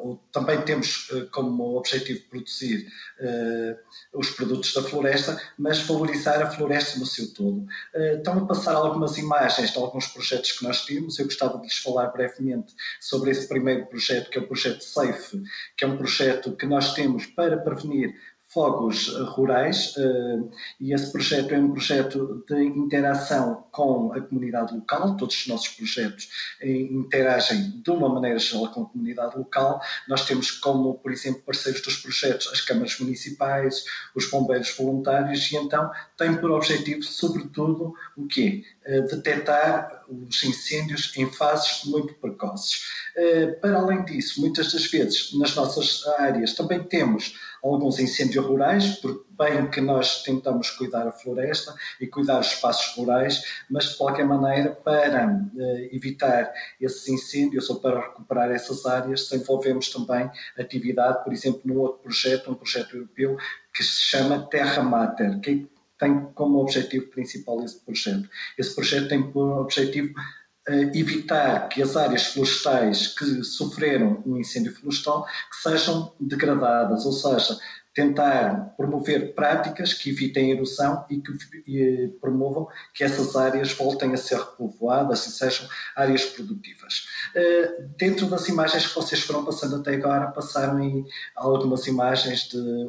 [0.00, 2.88] ou também temos eh, como objetivo produzir
[3.20, 7.64] uh, os produtos da floresta, mas valorizar a floresta no seu todo.
[7.94, 11.64] Uh, estão a passar algumas imagens de alguns projetos que nós temos, eu gostava de
[11.64, 15.40] lhes falar brevemente sobre esse primeiro projeto, que é o projeto SAFE,
[15.76, 18.14] que é um projeto que nós temos para prevenir
[18.48, 20.50] fogos rurais uh,
[20.80, 25.68] e esse projeto é um projeto de interação com a comunidade local, todos os nossos
[25.68, 26.28] projetos
[26.60, 29.80] interagem de uma maneira geral com a comunidade local.
[30.08, 33.84] Nós temos como, por exemplo, parceiros dos projetos as câmaras municipais,
[34.16, 38.64] os bombeiros voluntários e então tem por objetivo, sobretudo, o quê?
[38.84, 42.82] Uh, detectar os incêndios em fases muito precoces.
[43.16, 48.96] Uh, para além disso, muitas das vezes nas nossas áreas também temos alguns incêndios rurais,
[48.96, 53.96] porque bem que nós tentamos cuidar a floresta e cuidar os espaços rurais, mas de
[53.96, 61.22] qualquer maneira, para eh, evitar esses incêndios ou para recuperar essas áreas, desenvolvemos também atividade,
[61.22, 63.36] por exemplo, num outro projeto, um projeto europeu,
[63.72, 65.68] que se chama Terra Mater, que
[65.98, 68.28] tem como objetivo principal esse projeto.
[68.56, 70.14] Esse projeto tem por objetivo
[70.94, 77.58] evitar que as áreas florestais que sofreram um incêndio florestal que sejam degradadas, ou seja,
[77.98, 81.32] tentar promover práticas que evitem erosão e que
[81.66, 87.08] e promovam que essas áreas voltem a ser repovoadas e sejam áreas produtivas.
[87.34, 92.88] Uh, dentro das imagens que vocês foram passando até agora, passaram em algumas imagens de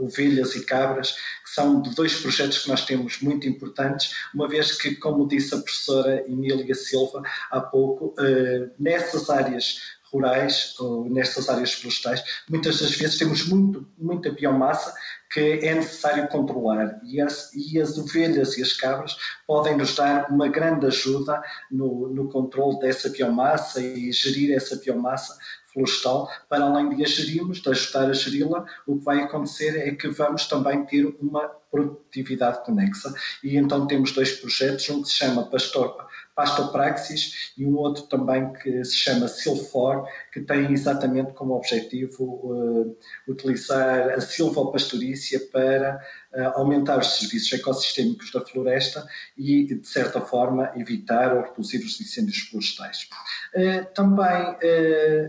[0.00, 4.72] ovelhas e cabras, que são de dois projetos que nós temos muito importantes, uma vez
[4.76, 11.48] que, como disse a professora Emília Silva há pouco, uh, nessas áreas rurais ou nestas
[11.48, 14.94] áreas florestais, muitas das vezes temos muito, muita biomassa
[15.30, 20.30] que é necessário controlar e as, e as ovelhas e as cabras podem nos dar
[20.30, 25.36] uma grande ajuda no, no controle dessa biomassa e gerir essa biomassa
[25.72, 29.94] florestal, para além de a gerirmos, de ajudar a geri-la, o que vai acontecer é
[29.94, 33.12] que vamos também ter uma produtividade conexa.
[33.42, 36.08] E então temos dois projetos, um que se chama Pastor
[36.38, 42.96] Pastopraxis e um outro também que se chama Silfor, que tem exatamente como objetivo uh,
[43.26, 46.00] utilizar a silvopastorícia para
[46.32, 49.04] uh, aumentar os serviços ecossistémicos da floresta
[49.36, 53.08] e, de certa forma, evitar ou reduzir os incêndios florestais.
[53.56, 54.56] Uh, também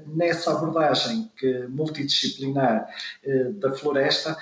[0.05, 2.87] nessa abordagem que, multidisciplinar
[3.55, 4.37] da floresta,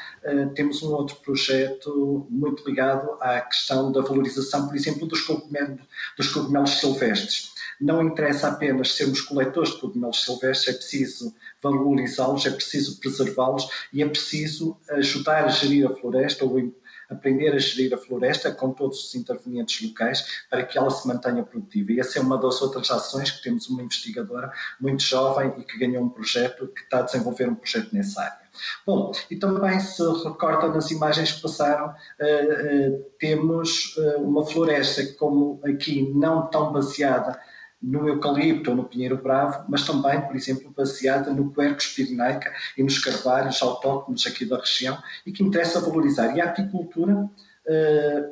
[0.55, 1.86] temos um outro projeto
[2.29, 5.81] muito ligado à questão da valorização, por exemplo, dos cogumelos,
[6.17, 12.49] dos cogumelos silvestres não interessa apenas sermos coletores de cogumelos silvestres, é preciso valorizá-los, é
[12.49, 16.73] preciso preservá-los e é preciso ajudar a gerir a floresta ou
[17.09, 21.43] aprender a gerir a floresta com todos os intervenientes locais para que ela se mantenha
[21.43, 21.91] produtiva.
[21.91, 25.77] E essa é uma das outras ações que temos uma investigadora muito jovem e que
[25.77, 28.46] ganhou um projeto, que está a desenvolver um projeto nessa área.
[28.85, 35.05] Bom, e também se recorda nas imagens que passaram, uh, uh, temos uh, uma floresta
[35.17, 37.39] como aqui não tão baseada
[37.81, 42.83] no eucalipto ou no pinheiro bravo, mas também, por exemplo, baseada no quercus pirenaica e
[42.83, 46.35] nos carvalhos autóctonos aqui da região e que interessa valorizar.
[46.35, 47.29] E a apicultura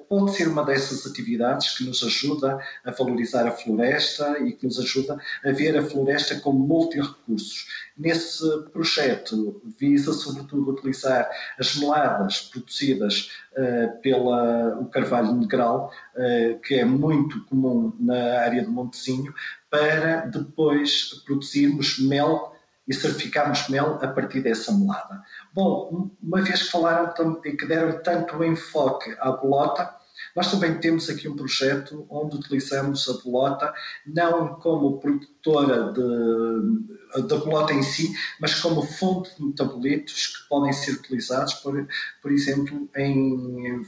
[0.08, 4.80] pode ser uma dessas atividades que nos ajuda a valorizar a floresta e que nos
[4.80, 7.68] ajuda a ver a floresta como multi-recursos.
[7.98, 11.30] Nesse projeto visa sobretudo utilizar
[11.60, 18.72] as meladas produzidas uh, pelo carvalho negral, uh, que é muito comum na área do
[18.72, 19.34] Montezinho,
[19.70, 22.56] para depois produzirmos mel
[22.88, 25.24] e certificarmos mel a partir dessa melada.
[25.56, 27.14] Bom, uma vez que falaram
[27.46, 29.90] e que deram tanto enfoque à bolota,
[30.36, 33.74] nós também temos aqui um projeto onde utilizamos a bolota
[34.06, 40.92] não como produtora da bolota em si, mas como fonte de metabolitos que podem ser
[40.92, 41.88] utilizados, por,
[42.22, 43.82] por exemplo, em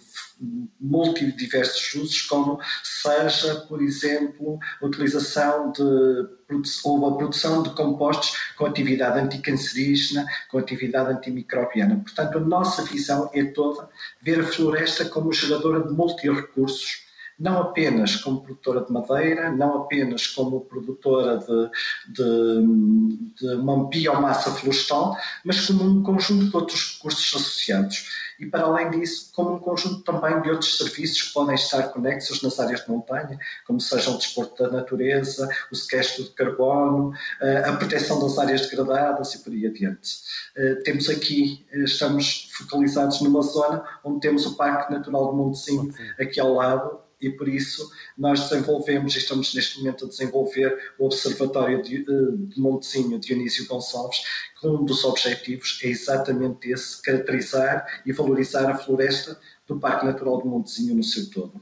[0.80, 6.38] multidiversos usos, como seja, por exemplo, a utilização de
[6.86, 11.98] ou a produção de compostos com atividade anticancerígena, com atividade antimicrobiana.
[11.98, 13.90] Portanto, a nossa visão é toda
[14.22, 17.06] ver a floresta como geradora de multi-recursos,
[17.40, 21.70] não apenas como produtora de madeira, não apenas como produtora de,
[22.14, 28.64] de, de uma biomassa florestal, mas como um conjunto de outros recursos associados e, para
[28.64, 32.84] além disso, como um conjunto também de outros serviços que podem estar conexos nas áreas
[32.84, 38.20] de montanha, como seja o desporto da natureza, o sequestro de carbono, eh, a proteção
[38.20, 40.10] das áreas degradadas e por aí adiante.
[40.56, 45.94] Eh, temos aqui, eh, estamos focalizados numa zona onde temos o Parque Natural do Montezinho
[46.20, 51.06] aqui ao lado, e por isso nós desenvolvemos e estamos neste momento a desenvolver o
[51.06, 54.22] Observatório de, de Montezinho Dionísio Gonçalves,
[54.60, 60.40] que um dos objetivos é exatamente esse, caracterizar e valorizar a floresta do Parque Natural
[60.40, 61.62] do Montezinho no seu todo.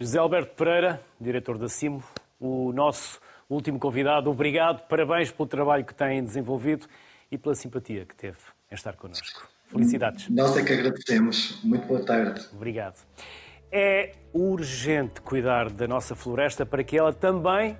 [0.00, 2.02] José Alberto Pereira, diretor da CIMO,
[2.40, 6.86] o nosso último convidado, obrigado, parabéns pelo trabalho que tem desenvolvido
[7.30, 8.38] e pela simpatia que teve
[8.70, 9.48] em estar connosco.
[9.66, 10.28] Felicidades.
[10.30, 11.62] Nós é que agradecemos.
[11.62, 12.46] Muito boa tarde.
[12.54, 12.96] Obrigado.
[13.70, 17.78] É urgente cuidar da nossa floresta para que ela também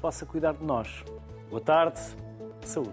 [0.00, 1.04] possa cuidar de nós.
[1.50, 2.00] Boa tarde,
[2.64, 2.92] saúde.